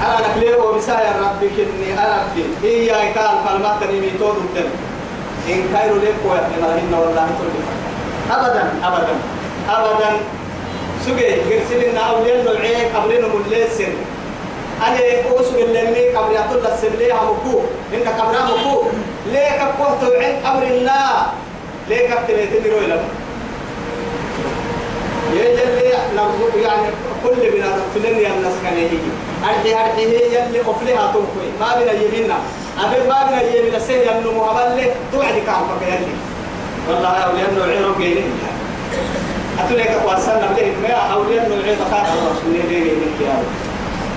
على 0.03 0.25
لك 0.25 0.35
ليه 0.37 0.57
وبسين 0.57 0.95
الرب 0.95 1.41
كن 1.41 1.99
أربي 1.99 2.45
هي 2.63 2.91
قال 2.91 3.37
فالما 3.47 3.77
تنمي 3.81 4.11
تود 4.19 4.37
الدم. 4.37 4.71
إن 5.49 5.69
كايرو 5.73 5.97
ليه 5.97 6.15
قوة 6.25 6.39
إن 6.39 6.95
والله 6.95 7.29
تولي 7.39 7.63
أبدا 8.31 8.73
أبدا. 8.85 9.15
أبدا. 9.69 10.11
سجى 11.07 11.27
قرسلنا 11.27 12.01
أولين 12.01 12.45
نوعين 12.45 12.97
قبلنا 12.97 13.29
ملسن 13.29 13.93
أنا 14.87 14.99
أوسو 15.31 15.55
اللي 15.59 16.17
قبل 16.17 16.35
يطول 16.35 16.67
السبلي 16.73 17.13
همكو 17.13 17.61
إنك 17.95 18.09
قبل 18.21 18.37
همكو 18.37 18.83
ليه 19.27 19.51
كبوه 19.51 20.01
توعين 20.01 20.37
قبلنا 20.47 21.27
ليه 21.89 22.09
كبتلي 22.09 22.47
تدروا 22.47 22.81
إلى 22.81 23.01
يجلي 25.37 25.91
يعني 26.63 26.89
كل 27.25 27.51
بنا 27.51 27.67
تلني 27.95 28.27
الناس 28.27 28.53
كان 28.65 28.79
يجي 28.79 28.99
أرحي 29.45 29.75
أرحي 29.75 30.07
هي 30.07 30.27
يلي 30.27 30.61
أفلها 30.61 31.13
توقي 31.13 31.49
ما 31.61 31.75
بنا 31.81 31.93
يمنا 31.93 32.39
أبي 32.81 33.09
ما 33.09 33.27
بنا 33.29 33.43
يمنا 33.43 33.79
سيه 33.79 34.11
يمنو 34.11 34.33
مهبل 34.33 34.91
توعد 35.13 35.35
كعبك 35.47 35.83
يلي 35.89 36.15
والله 36.89 37.09
أولياء 37.09 37.49
النوعين 37.51 37.83
رقيني 37.85 38.21
أتوليك 39.61 39.91
وأسلنا 40.07 40.47
بليه 40.57 40.73
ما 40.83 40.95
أولياء 40.95 41.47
النوعين 41.47 41.77
بخار 41.81 42.07
الله 42.13 42.33
سنين 42.43 42.69
ديني 42.69 42.91
منك 42.91 43.21
يا 43.27 43.43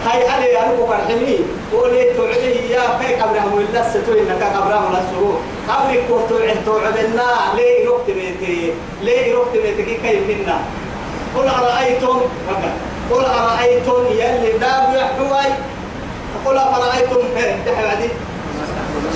هاي 0.05 0.27
علي 0.29 0.45
يا 0.45 0.61
رب 0.61 0.87
فرحني 0.87 1.37
ولي 1.73 2.13
توعدي 2.13 2.71
يا 2.71 2.81
كي 3.01 3.15
قبرهم 3.15 3.53
ولا 3.53 3.89
ستوي 3.89 4.19
إنك 4.21 4.43
قبرهم 4.43 4.85
ولا 4.91 5.01
سرور 5.11 5.39
قبرك 5.69 6.03
توعد 6.29 6.57
توعدنا 6.65 7.27
ليه 7.55 7.89
ركت 7.89 8.07
بيتي 8.07 8.73
ليه 9.03 9.35
ركت 9.35 9.53
بيتي 9.53 9.83
كيف 9.83 10.21
منا 10.29 10.59
قل 11.35 11.47
أرأيتم 11.47 12.17
قل 13.11 13.25
أرأيتم 13.25 14.05
يلي 14.11 14.51
داب 14.61 14.95
يحوي 14.95 15.47
قل 16.45 16.57
أرأيتم 16.57 17.21
بعدي 17.67 18.09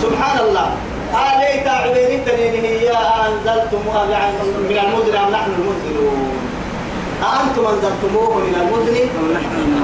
سبحان 0.02 0.38
الله 0.40 0.68
آليت 1.12 1.68
عبيني 1.68 2.18
تنينه 2.26 2.68
يا 2.68 3.28
أنزلتم 3.28 3.82
من 4.70 4.78
المزن 4.84 5.16
أم 5.16 5.32
نحن 5.32 5.52
المنزلون 5.60 6.32
أأنتم 7.24 7.64
أنزلتموه 7.66 8.36
من 8.38 8.56
المزن 8.62 8.96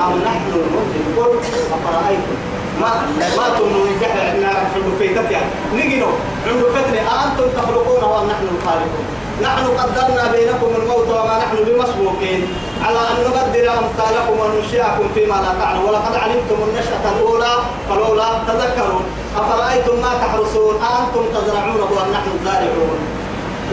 أم 0.06 0.14
نحن 0.26 0.48
المنزل 0.60 1.04
قل 1.18 1.32
أفرأيتم. 1.76 2.36
ما 2.82 2.90
ما 3.38 3.50
تنو 3.58 3.86
يجح 3.86 4.16
إحنا 4.16 4.48
عند 4.76 4.88
فيتك 5.00 5.32
يعني 5.32 5.46
نجنو 5.76 6.08
عند 6.48 6.64
فتنة 6.76 7.02
أنتم 7.24 7.48
تخلقون 7.58 8.04
ونحن 8.04 8.48
الخالقون. 8.56 9.06
نحن 9.42 9.66
قدرنا 9.68 10.32
بينكم 10.32 10.70
الموت 10.82 11.08
وما 11.10 11.38
نحن 11.38 11.56
بمسبوقين. 11.68 12.42
على 12.86 13.00
أن 13.00 13.18
نبدل 13.26 13.68
أمثالكم 13.70 14.36
وننشئكم 14.40 15.06
فيما 15.14 15.36
لا 15.36 15.52
تعلم. 15.62 15.86
ولقد 15.86 16.16
علمتم 16.16 16.58
النشأة 16.68 17.04
الأولى 17.16 17.54
فلولا 17.90 18.30
تذكرون. 18.48 19.04
أفرأيتم 19.38 19.96
ما 20.02 20.12
تحرسون؟ 20.24 20.76
أنتم 20.76 21.24
تزرعونه 21.36 21.90
أم 22.04 22.12
نحن 22.12 22.30
الزارعون؟ 22.40 23.00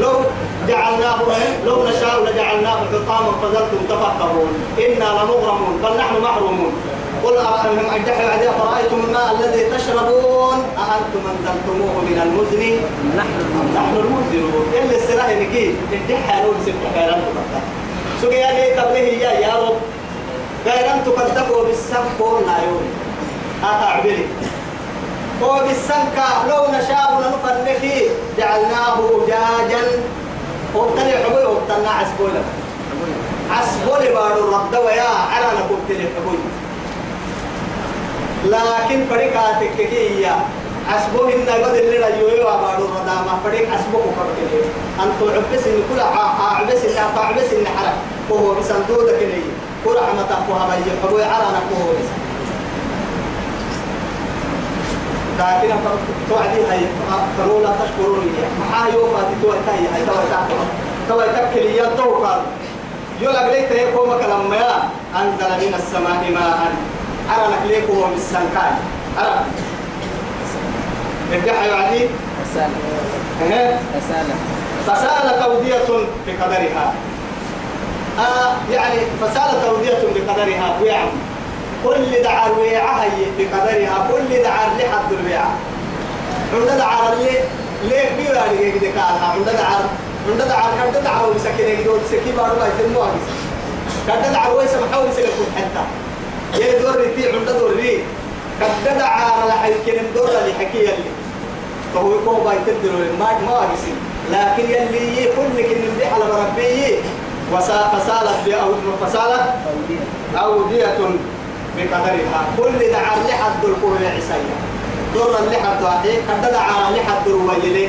لو 0.00 0.14
جعلناه 0.68 1.18
لو 1.66 1.76
نشاء 1.88 2.14
لجعلناه 2.24 2.76
حطاما 2.92 3.32
فظلتم 3.42 3.80
تفكرون 3.88 4.48
إنا 4.78 5.04
لمغرمون 5.04 5.80
بل 5.82 5.96
نحن 5.96 6.14
محرومون. 6.22 6.72
قل 7.24 7.36
أرأيتم 7.36 7.86
أجدح 7.94 8.16
بعد 8.28 8.42
أفرأيتم 8.42 9.04
الماء 9.04 9.36
الذي 9.38 9.62
تشربون؟ 9.70 10.58
أأنتم 10.78 11.22
أنزلتموه 11.32 11.94
من 12.08 12.18
المزن. 12.22 12.62
نحن 13.16 13.36
نحن 13.74 13.96
المنزلون 13.96 14.66
إلا 14.72 14.96
السلاح 14.96 15.28
نكيد 15.28 15.74
الدحى 15.92 16.42
ستة 16.62 16.86
خيران 16.94 17.20
تبقى 17.20 17.60
سقيا 18.22 18.52
لي 18.52 18.82
تبليه 18.82 19.18
يا 19.24 19.32
يا 19.32 19.54
رب. 19.54 19.76
خيران 20.64 21.04
تكذبوا 21.06 21.64
بالسم 21.64 22.04
قولنا 22.20 22.62
يوم. 22.62 22.88
هذا 23.62 23.86
عبلي 23.86 24.26
وبالسنكا 25.42 26.28
لو 26.48 26.62
نشاء 26.68 27.08
لنفرنكي 27.22 28.08
جعلناه 28.38 28.98
أجاجا 28.98 29.82
وابتلي 30.74 31.12
حبوي 31.24 31.44
وابتلنا 31.44 31.90
عسبولا 31.90 32.42
عسبولي 33.50 34.14
بارو 34.14 34.48
الرد 34.48 34.74
ويا 34.84 35.08
عرانا 35.32 35.60
كبتلي 35.70 36.08
حبوي. 36.16 36.38
لكن 38.44 39.04
فريقاتك 39.10 39.70
كي 39.76 40.26
عسبوه 40.92 41.32
إن 41.32 41.64
قد 41.64 41.74
اللي 41.74 41.98
رجوي 41.98 42.40
وبارو 42.40 42.84
الردامة 42.84 43.32
فريق 43.44 43.68
عسبوه 43.74 44.02
كبتلي 44.02 44.60
أنتو 45.02 45.28
عبس 45.28 45.66
إن 45.66 45.82
كل 45.90 46.00
عبس 46.00 46.84
إن 46.84 47.04
عبس 47.16 47.52
إن 47.52 47.66
حرك 47.66 47.94
وهو 48.30 48.54
بسندودة 48.54 49.12
كني 49.18 49.42
ورحمة 49.84 50.26
أخوها 50.30 50.76
بيجي 50.76 50.90
حبوي 51.02 51.24
عرانا 51.24 51.60
كوه 51.70 51.94
بسندودة 51.94 52.24
لكن 55.38 55.74
توعدي 56.28 56.60
هاي. 56.70 56.80
فرولا 57.38 57.68
تشكروني 57.68 58.30
محا 58.60 58.88
يوفا 58.88 59.22
تاي 59.66 59.78
هاي. 59.78 60.06
توى 60.06 60.24
تاكل 60.30 60.60
توى 61.08 61.24
تاكل 61.24 61.66
يا 61.66 61.84
توكل 61.96 62.40
يولا 63.20 63.48
بليت 63.48 63.70
يكو 63.70 64.06
مكلم 64.06 64.50
ما 64.50 64.88
أنزل 65.20 65.66
من 65.66 65.74
السماء 65.74 66.30
ماء. 66.34 66.72
أرى 67.30 67.46
من 68.06 68.14
السنكاي 68.16 68.72
أرى. 69.18 69.44
ارجع 71.32 71.64
يا 71.64 71.74
عدي 71.74 72.06
رسالة. 72.44 72.76
إيه؟ 73.42 73.80
رسالة. 73.96 74.34
فسالت 74.86 75.42
أودية 75.42 76.08
بقدرها. 76.26 76.94
آه 78.18 78.72
يعني 78.72 79.00
فسالت 79.20 79.64
أودية 79.68 79.98
بقدرها 80.14 80.78
ويعم 80.82 81.08
كل 81.84 82.22
دعار 82.22 82.58
ويعها 82.58 83.04
بقدرها. 83.38 84.08
كل 84.12 84.42
دعار 84.42 84.68
لحد 84.78 85.12
الويعة 85.12 85.54
عند 86.54 86.78
دعار 86.78 87.12
اللي 87.12 87.30
ليه 87.84 88.16
بيوا 88.16 88.50
اللي 88.50 88.72
كده 88.72 88.90
قالها 88.90 89.26
عند 89.26 89.44
دعار 89.44 89.84
عند 90.30 90.42
دعار 90.48 90.70
كده 90.80 91.00
دعار 91.00 91.30
ويسكن 91.30 91.84
يقول 91.84 92.00
سكي 92.10 92.32
بارو 92.36 92.56
ما 92.56 92.68
يتموا 92.68 93.06
كده 94.08 94.32
دعار 94.32 94.56
ويسم 94.56 94.78
حاول 94.92 95.08
يسكن 95.08 95.26
حتى. 95.56 95.84
يلي 96.54 96.78
دور 96.78 96.96
ريتي 96.96 97.32
عند 97.32 97.48
دور 97.58 97.72
ري 97.76 97.98
كده 98.60 98.98
دعار 98.98 99.48
لحي 99.48 99.72
كلم 99.86 100.06
دور 100.14 100.28
اللي 100.28 100.54
حكي 100.54 100.88
فهو 101.94 102.14
يكون 102.14 102.38
باي 102.44 102.58
ما 103.18 103.38
ما 103.46 103.68
بيصير. 103.70 103.94
لكن 104.32 104.70
يلي 104.70 105.24
كل 105.24 105.62
كن 105.62 105.80
اللي 105.92 106.06
على 106.06 106.24
ربي 106.24 106.98
وسا 107.52 107.78
فسالت 109.02 109.44
أودية 110.36 110.98
بقدرها. 111.76 112.40
كل 112.56 112.78
دعار 112.92 113.18
لحد 113.28 113.64
القوة 113.64 113.98
عسيا 114.16 114.56
دور 115.14 115.38
اللي 115.38 115.56
حد 115.56 115.82
واحد. 115.82 116.08
قد 116.08 116.52
دعار 116.52 116.92
لحد 116.94 117.26
الويلي 117.26 117.88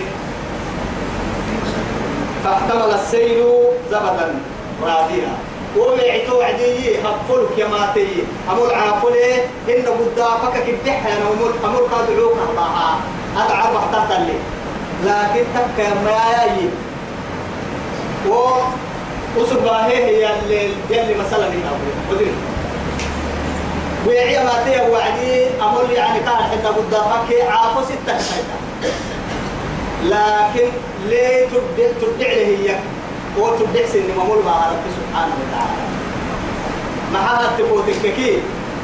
فاحتمل 2.43 2.93
السيل 2.93 3.43
زبدا 3.91 4.36
راديا. 4.84 5.32
ومعتو 5.77 6.41
عدي 6.41 6.97
هفلك 6.99 7.57
يا 7.57 7.67
ماتي. 7.67 8.07
أمول 8.51 8.71
عافلي 8.73 9.35
إن 9.69 9.85
قدافك 9.85 10.63
كبتح 10.67 11.05
أنا 11.05 11.25
أمول 11.33 11.51
أمول 11.65 11.89
قادعوك 11.89 12.38
أطاها 12.53 12.99
أدعى 13.38 13.73
بحتات 13.73 14.19
لي 14.19 14.33
لكن 15.05 15.43
تبكى 15.55 15.89
ما 16.05 16.11
يأيي 16.11 16.69
و 18.29 18.47
وسباه 19.38 19.85
هي 19.88 20.29
اللي 20.43 20.69
اللي 20.89 21.13
مثلا 21.13 21.47
هنا 21.47 21.69
أبوي 22.11 22.27
ويعي 24.07 24.43
ما 24.43 24.63
تيه 24.65 24.81
وعدي. 24.89 25.45
أمر 25.61 25.91
يعني 25.93 26.19
كان 26.19 26.35
حتى 26.35 26.67
قدامك 26.67 27.41
عافو 27.49 27.81
ستة 27.83 28.17
لكن 30.05 30.69
ليه 31.09 31.47
تبدع 32.01 32.27
له 32.33 32.47
هي؟ 32.47 32.75
وتبدع 33.39 33.85
سن 33.93 34.03
ممول 34.17 34.45
مع 34.45 34.67
رب 34.69 35.04
سبحانه 35.15 35.36
وتعالى. 35.47 35.84
معها 37.13 37.58
تبوتك 37.58 38.15
كي؟ 38.15 38.41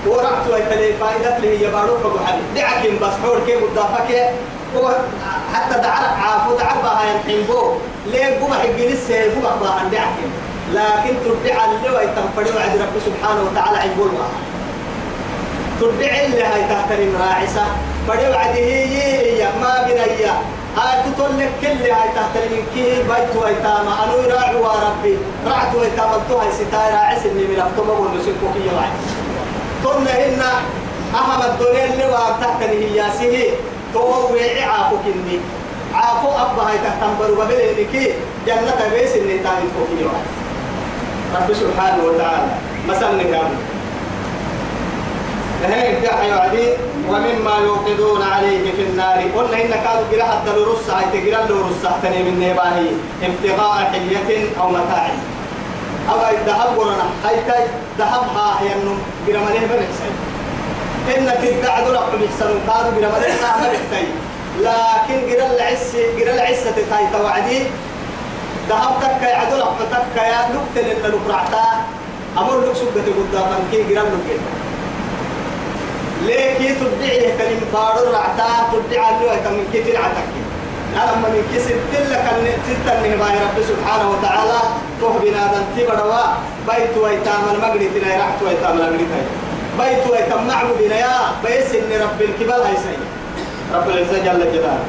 ورحت 0.08 0.48
ويتلي 0.52 0.94
فائدة 0.94 1.38
له 1.38 1.50
هي 1.50 1.72
بارو 1.72 1.98
فقو 2.04 2.20
حبيب. 2.26 2.44
دعك 2.56 2.84
بس 3.02 3.14
حور 3.24 3.40
كي 3.46 3.56
قدامك 3.56 4.10
حتى 5.54 5.76
دعرك 5.80 6.14
عافو 6.24 6.56
دعك 6.56 6.78
بها 6.84 7.04
ينحين 7.12 7.44
بو. 7.48 7.74
ليه 8.12 8.40
قوم 8.40 8.54
حق 8.54 8.78
لسه 8.80 9.24
قوم 9.34 9.60
بها 9.62 9.84
دعك؟ 9.92 10.18
لكن 10.74 11.14
تبدع 11.26 11.66
اللي 11.66 11.90
ويتنفروا 11.90 12.62
عند 12.62 12.82
رب 12.82 12.96
سبحانه 13.06 13.42
وتعالى 13.52 13.78
عيبول 13.78 14.10
بها 14.10 14.32
تدعي 15.82 16.26
اللي 16.26 16.44
هاي 16.44 16.62
تحترم 16.62 17.16
راعسة. 17.20 17.66
بدي 18.10 18.30
وعده 18.30 18.60
هي 18.60 19.48
ما 19.62 19.88
بنيا 19.88 20.34
هاي 20.78 21.12
تقول 21.18 21.40
لك 21.40 21.52
كل 21.62 21.68
هاي 21.68 22.10
تحترم 22.16 22.64
كي 22.74 23.04
بيت 23.04 23.36
ويتاما 23.44 24.04
أنو 24.04 24.36
راعوا 24.36 24.68
ربي 24.68 25.18
رعت 25.48 25.76
ويتاما 25.76 26.22
تو 26.30 26.38
هاي 26.38 26.52
ستاي 26.52 26.94
راعس 26.94 27.26
اللي 27.26 27.48
من 27.48 27.60
أفتم 27.60 27.90
أقول 27.90 28.08
نسيبكو 28.18 28.48
كي 28.54 28.60
يوعي 28.72 28.92
قلنا 29.86 30.12
هنا 30.12 30.52
أهم 31.16 31.42
الدنيا 31.52 31.86
اللي 31.86 32.06
وار 32.06 32.36
تحترم 32.42 32.78
هي 32.82 33.04
سيه 33.20 33.52
تو 33.94 34.34
ويعي 34.34 34.64
عافو 34.64 34.96
كني 35.06 35.40
عافو 35.94 36.28
أبا 36.28 36.62
هاي 36.70 36.78
تحتم 36.78 37.18
بروا 37.20 37.46
بلي 37.46 37.86
كي 37.92 38.14
جنة 38.48 38.90
بيس 38.94 39.16
اللي 39.16 39.40
تاني 39.40 39.68
كي 39.90 40.04
يوعي 40.04 40.24
رب 41.36 41.54
سبحانه 41.54 42.04
وتعالى 42.04 42.52
مثلا 42.90 43.12
نكامل 43.14 43.58
هيك 45.64 46.04
يا 46.04 46.24
يعدي 46.24 46.68
ومما 47.10 47.56
يوقدون 47.66 48.22
عليه 48.22 48.72
في 48.72 48.82
النار. 48.82 49.18
قلنا 49.36 49.62
إن 49.62 49.70
كانوا 49.70 50.04
قراء 50.12 50.28
حتى 50.32 50.52
لرص 50.58 50.90
هاي 50.90 51.06
تقرا 51.14 51.46
لرص 51.50 51.82
تني 52.04 52.24
من 52.24 52.40
نباهي 52.40 52.88
ابتغاء 53.24 53.92
حلية 53.92 54.48
أو 54.60 54.70
متاع. 54.70 55.10
أو 56.10 56.16
الذهب 56.36 56.78
ورنا 56.78 57.06
هاي 57.26 57.36
تاي 57.48 57.64
ذهبها 58.00 58.60
هي 58.62 58.74
إنه 58.74 58.98
قرا 59.28 59.40
مليه 59.46 59.68
بنحسن 59.68 60.12
إن 61.18 61.26
تدعى 61.42 61.86
دول 61.86 61.96
أقول 61.96 62.24
يحسنوا 62.24 62.60
قالوا 62.68 62.92
قرا 62.92 63.10
ما 63.12 63.20
بنحتاج 63.62 64.08
لكن 64.60 65.18
قرا 65.30 65.56
العس 65.56 65.96
قرا 66.20 66.34
العسة 66.34 66.72
تاي 66.90 67.08
توعدي. 67.14 67.64
ذهب 68.70 68.94
تك 69.02 69.24
يا 69.24 69.36
عدل 69.36 69.64
تك 69.92 70.16
يا 70.16 70.40
نقطة 70.56 70.82
لنا 70.82 71.16
نقرعتا 71.16 71.66
أمر 72.38 72.60
لك 72.60 72.76
سبت 72.76 73.08
قدام 73.18 73.50
كي 73.72 73.84
قرا 73.84 74.04
لك 74.04 74.40
ليه 76.26 76.74
تدعي 76.80 77.38
كلمة 77.38 77.68
بارو 77.74 78.12
رعتا 78.12 78.48
تدعي 78.74 79.26
له 79.26 79.52
من 79.52 79.68
كتير 79.74 79.98
عتك 79.98 80.32
أنا 80.96 81.16
من 81.16 81.44
كسب 81.56 81.76
تلك 81.94 82.26
ستة 82.68 82.94
النهباء 83.06 83.32
رب 83.32 83.64
سبحانه 83.64 84.10
وتعالى 84.10 84.60
توه 85.02 85.20
بنادم 85.24 85.64
تبروا 85.78 86.24
بيت 86.68 86.98
ويتام 86.98 87.44
المغرب 87.54 87.90
تنا 87.96 88.18
رحت 88.18 88.44
ويتام 88.46 88.78
المغرب 88.78 89.08
بيت 89.80 90.12
ويتام 90.12 90.48
معبودنا 90.48 90.98
يا 91.00 91.16
بيس 91.46 91.76
إن 91.76 92.02
رب 92.02 92.22
الكبال 92.22 92.62
هاي 92.62 92.76
سيد 92.76 93.02
رب 93.74 93.90
العزة 93.90 94.18
جل 94.18 94.52
جلاله. 94.54 94.84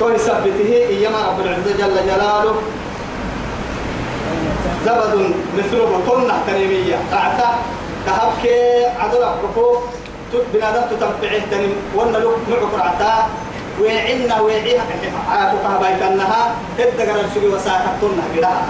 توه 0.00 0.16
سبته 0.16 0.86
إيما 0.88 1.18
رب 1.28 1.40
العزة 1.40 1.76
جل 1.78 1.96
جلاله. 2.06 2.54
زبد 4.86 5.34
مثله 5.58 6.00
طنة 6.08 6.34
تنمية 6.46 6.96
رعتا 7.12 7.58
تهبك 8.08 8.44
عدل 9.00 9.22
أبقفو 9.22 9.76
بنادم 10.54 10.82
تتنفعه 10.90 11.40
تنم 11.50 11.72
وأنا 11.94 12.18
لك 12.18 12.26
معك 12.48 12.74
رعتا 12.74 13.26
ويعنا 13.80 14.40
ويعيها 14.40 14.84
عافوك 15.30 15.64
بيتنها 15.82 16.54
تدقر 16.78 17.20
السوق 17.20 17.54
وساكتنا 17.54 18.24
قدها 18.36 18.62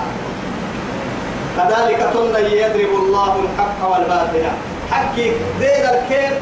كذلك 1.56 2.00
تن 2.14 2.46
يضرب 2.62 2.92
الله 3.02 3.32
الحق 3.44 3.80
والباطل. 3.90 4.44
حكي 4.92 5.32
دير 5.60 5.84
الكيم 5.94 6.32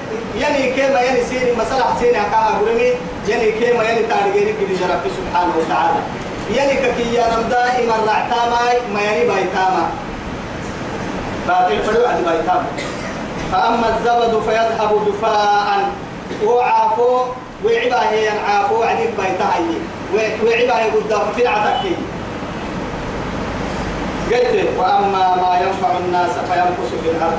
يعني 0.40 0.72
كيما 0.72 1.00
يعني 1.00 1.24
سيني. 1.24 1.52
مسألة 1.52 1.84
سيني 2.00 2.18
حكاها 2.18 2.58
قرمي 2.58 2.90
يعني 3.28 3.52
كيما 3.52 3.82
يعني 3.84 4.02
تارجيني 4.02 4.52
كده 4.60 4.94
رب 4.94 5.04
سبحانه 5.18 5.52
وتعالى. 5.58 6.00
يعني 6.56 6.72
كي 6.96 7.14
ينام 7.14 7.42
دائما 7.50 7.96
رعتاما 8.06 8.60
ما 8.94 9.00
يعني 9.00 9.24
بايتاما. 9.28 9.84
باطل 11.48 11.82
فلو 11.82 12.06
عد 12.06 12.24
بايتاما 12.24 12.66
فأما 13.52 13.96
الزبد 13.96 14.42
فيذهب 14.42 15.08
دفاعا 15.08 15.92
وعافو 16.44 17.18
وعبا 17.64 18.10
هي 18.10 18.28
عافو 18.28 18.82
عديد 18.82 19.10
بايتاها 19.18 19.58
وعبا 20.14 20.78
هي 20.78 20.90
قدام 20.90 21.32
في 21.36 21.42
العتاكي 21.42 21.96
قلت 24.32 24.68
وأما 24.78 25.36
ما 25.36 25.60
ينفع 25.62 25.98
الناس 25.98 26.30
فينقص 26.30 26.90
في 27.02 27.10
الأرض. 27.10 27.38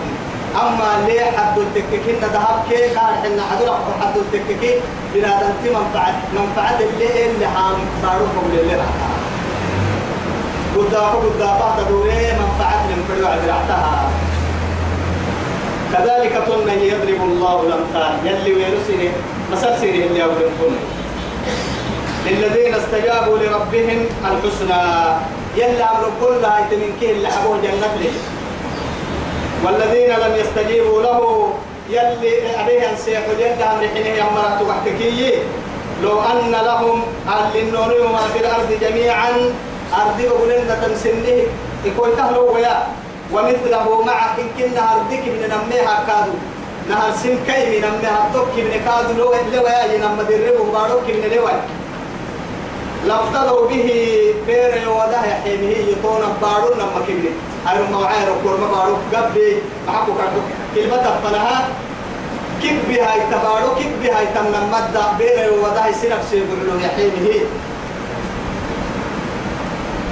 أما 0.55 1.07
ليه 1.07 1.21
حد 1.21 1.57
التككين 1.57 2.15
ذهب 2.21 2.63
كي؟ 2.69 2.75
قال 2.75 3.15
حنا 3.23 3.43
حدر 3.51 3.77
حد 4.01 4.17
التككين. 4.17 4.81
بلا 5.13 5.27
دنتي 5.27 5.75
منفعة 5.75 6.13
منفعة 6.33 6.79
اللي 6.79 7.25
اللي 7.31 7.47
حام 7.47 7.75
صاروكم 8.03 8.51
للي 8.53 8.75
قدافة 10.77 11.17
قدافة 11.27 11.83
تدوري 11.83 12.31
منفعة 12.41 12.87
من 12.87 12.99
كل 13.07 13.23
واحد 13.23 13.39
كذلك 15.93 16.43
كنا 16.47 16.73
يضرب 16.73 17.21
الله 17.29 17.61
الأمثال. 17.67 18.13
يلي 18.27 18.53
ويرسل 18.55 19.11
مسل 19.51 19.79
سيره 19.79 20.05
اللي 20.07 20.23
أولهم 20.23 20.73
للذين 22.25 22.73
استجابوا 22.73 23.37
لربهم 23.37 24.05
الحسنى. 24.31 24.83
يلا 25.57 25.91
أمر 25.91 26.11
كلها 26.21 26.59
يتمن 26.59 26.91
كيه 26.99 27.11
اللي 27.11 27.27
حبوه 27.27 27.57
جنة 27.57 27.95
له 28.01 28.13
والذين 29.65 30.09
لم 30.09 30.35
يستجيبوا 30.35 31.01
له 31.01 31.49
يلي 31.89 32.55
عليه 32.57 32.89
أن 32.89 32.97
سيحوا 32.97 33.33
يد 33.39 33.61
أمر 33.61 33.87
حينه 33.93 34.09
يمرت 34.09 34.61
وحككي 34.61 35.33
لو 36.03 36.21
أن 36.21 36.51
لهم 36.51 37.03
أهل 37.27 37.59
النور 37.59 37.91
في 38.33 38.39
الأرض 38.39 38.77
جميعا 38.81 39.31
أرضي 39.93 40.27
بقولنا 40.27 40.75
تمسنه 40.81 41.43
يكون 41.85 42.09
تهلو 42.17 42.53
ويا. 42.55 42.87
ومثله 43.33 44.01
معك 44.05 44.39
إن 44.39 44.49
كنا 44.57 44.93
أرضك 44.93 45.23
من 45.33 45.43
نميها 45.53 45.95
كادو. 46.07 46.35
نهر 46.89 47.11
سن 47.23 47.35
كي 47.47 47.61
من 47.71 47.81
نميها 47.85 48.29
توك 48.33 48.53
من 48.57 48.81
كادو. 48.85 49.13
لو 49.19 49.33
لو 49.53 49.67
يا 49.67 49.93
ينم 49.93 50.17
دربه 50.29 50.63
بارك 50.73 51.07
من 51.07 51.23
لو 51.35 51.47
لافتدوا 53.07 53.67
به 53.67 53.87
بير 54.47 54.89
وده 54.89 55.21
يحيمه 55.31 55.75
يطون 55.91 56.23
بارو 56.41 56.73
نما 56.75 56.99
كبني 57.07 57.31
ما 57.91 57.97
وعير 57.97 58.27
وكور 58.31 58.55
بارو 58.55 58.95
قبي. 59.13 59.61
محكو 59.87 60.11
كردو 60.17 60.41
كلمة 60.75 60.97
تفنها. 60.97 61.67
كبي 62.63 63.01
هاي 63.01 63.19
تبارو 63.31 63.69
كبي 63.79 64.09
هاي 64.11 64.25
تمنا 64.35 64.59
مدى 64.73 65.03
بير 65.17 65.53
وده 65.63 65.91
سنف 65.91 66.21
سيقولوا 66.31 66.81
يحيمه 66.81 67.45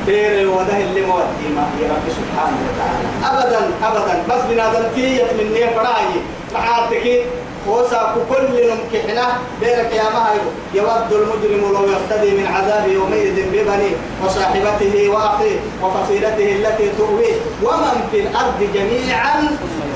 بير 0.05 0.49
وده 0.49 0.77
اللي 0.77 1.01
مودي 1.01 1.47
ما 1.55 1.65
يا 1.81 1.87
رب 1.87 2.05
سبحانه 2.19 2.57
وتعالى. 2.65 3.07
ابدا 3.31 3.61
ابدا. 3.83 4.23
بس 4.29 4.41
بنادم 4.49 4.85
تيت 4.95 5.33
من 5.33 5.51
نية 5.53 5.69
فراي 5.75 6.07
معاتك 6.53 7.23
وساق 7.67 8.13
كل 8.29 8.53
نمكحنا 8.69 9.27
بيرك 9.61 9.91
يا 9.93 10.03
مهر 10.03 10.35
يود 10.73 11.11
المجرم 11.13 11.73
لو 11.73 11.83
يفتدي 11.83 12.31
من 12.31 12.47
عذاب 12.55 12.87
يومئذ 12.87 13.35
ببنيه 13.51 13.95
وصاحبته 14.25 15.09
وأخيه 15.09 15.59
وفصيلته 15.83 16.51
التي 16.55 16.89
تؤويه. 16.97 17.35
ومن 17.63 18.07
في 18.11 18.19
الأرض 18.19 18.59
جميعا 18.73 19.41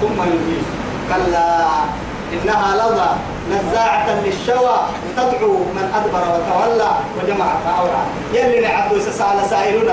ثم 0.02 0.22
يجيب 0.24 0.64
كلا. 1.10 1.68
إنها 2.34 2.76
لظى 2.76 3.10
نزاعة 3.52 4.08
للشوى 4.26 4.80
تدعو 5.18 5.54
من 5.54 5.92
أدبر 5.96 6.24
وتولى 6.34 6.92
وجمع 7.18 7.46
فاوعى 7.66 8.04
يلي 8.34 8.60
نعبد 8.60 9.00
سسال 9.02 9.50
سائلون 9.50 9.90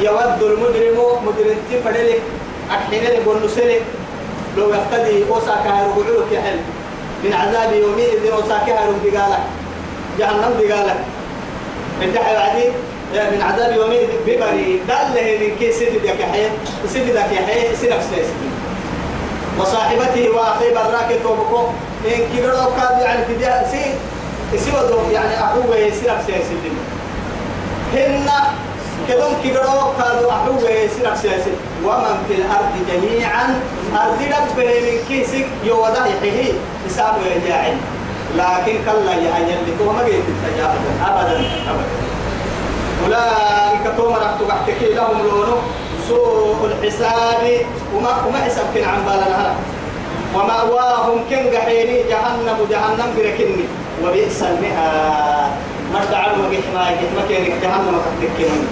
يود 0.00 0.42
المجرم 0.42 0.98
مجرم 1.26 1.56
تفرلك 1.72 2.22
أكحين 2.70 3.04
لك 3.04 3.26
ونسلك 3.26 3.82
لو 4.56 4.74
يفتدي 4.74 5.24
أوساكا 5.30 5.70
رجعلك 5.96 6.32
يحل. 6.32 6.58
من 7.24 7.32
عذاب 7.32 7.72
يومئذ 7.72 8.32
أوساكا 8.32 8.72
رجعلك 9.04 9.40
جهنم 10.18 10.52
من 12.00 12.12
جحي 12.14 12.34
بعدي 12.34 12.64
من 13.36 13.42
عذاب 13.42 13.76
يومئذ 13.76 14.08
ببري 14.26 14.80
دل 14.88 15.14
من 15.40 15.56
كي 15.58 15.72
سفدك 15.72 16.20
يحيى 16.20 16.48
سفدك 16.86 17.32
يحيى 17.32 17.76
سنف 17.76 18.02
سيسكي 18.10 18.49
وصاحبته 19.60 20.30
وأخيه 20.30 20.74
براك 20.74 21.20
توبكو. 21.22 21.62
إن 22.06 22.20
كبروا 22.36 22.70
كاد 22.76 23.00
يعني 23.00 23.24
في 23.24 23.34
ده 23.34 23.66
سي 23.70 23.84
سوى 24.58 25.12
يعني 25.12 25.34
أخوه 25.44 25.90
سنف 25.90 26.26
سيسكي 26.26 26.72
هن 27.94 28.28
كدوم 29.08 29.34
كبروا 29.44 29.92
كادوا 29.98 30.30
أحوه 30.30 30.88
سنف 30.96 31.18
سياسي 31.22 31.50
ومن 31.84 32.16
في 32.28 32.34
الأرض 32.34 32.72
جميعا 32.88 33.60
أرض 33.94 34.20
ربه 34.22 34.64
من 34.80 34.98
كيسك 35.08 35.46
يوضع 35.64 36.06
يحيه 36.06 36.52
حساب 36.86 37.14
يجاعل. 37.36 37.76
لكن 38.36 38.78
كلا 38.86 39.12
يعين 39.12 39.58
لكم 39.66 39.96
ما 39.96 40.02
قيت 40.02 40.24
أبدا. 40.58 40.92
أبدا. 41.06 41.36
أبدا. 41.70 41.86
أولئك 43.04 43.96
توم 43.96 44.14
رحت 44.14 44.42
بحتكي 44.48 44.94
لهم 44.94 45.18
لونه. 45.22 45.56
سوء 46.10 46.60
الحساب 46.70 47.42
وما 47.94 48.12
وما 48.26 48.38
حسب 48.46 48.66
كن 48.74 48.84
عن 48.84 49.00
بالنا 49.06 49.54
ومأواهم 50.34 51.18
كن 51.30 51.42
جحيني 51.54 51.96
جهنم 52.10 52.58
جهنم 52.70 53.08
بركني. 53.16 53.66
وبئس 54.02 54.42
المهاد. 54.42 55.50
مرد 55.92 56.12
علم 56.14 56.40
جحما 56.52 56.82
جحما 57.00 57.22
كينك 57.28 57.52
جهنم 57.62 57.94
تكتكين 58.06 58.62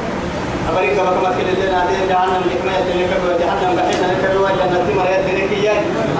أبريك 0.68 0.96
بك 1.07 1.18
ما 1.22 1.31
كل 1.37 1.48
لنا 1.61 1.81
دين 1.88 2.03
جهنم 2.09 2.42
جحما 2.51 2.72
يتنك 2.79 3.12
جهنم 3.40 3.70
بحين 3.77 4.03
لك 4.11 4.22
بوا 4.33 4.51
جنة 4.59 4.87
مريت 4.96 5.22
دينك 5.29 5.53
يا 5.64 5.74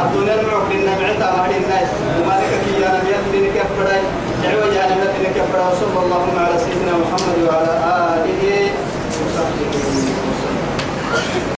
الدنيا 0.05 0.35
المعوك 0.41 0.69
لنا 0.73 0.93
بعتا 1.01 1.29
ما 1.37 1.47
هي 1.49 1.57
الناس. 1.63 1.89
وما 2.19 2.35
لك 2.41 2.53
كي 2.65 2.73
يا 2.83 2.91
نبي 2.97 3.39
دينك 3.39 3.57
أفراي 3.67 4.03
دعوة 4.43 4.67
جهنم 4.75 5.01
دينك 5.17 5.37
أفراي 5.45 5.67
وصلى 5.73 5.99
اللهم 6.05 6.37
على 6.45 6.57
سيدنا 6.65 6.93
محمد 7.03 7.39
وعلى 7.47 7.73
آله 8.15 8.43
وصحبه. 9.23 10.28
Thank 11.11 11.35
you. 11.35 11.58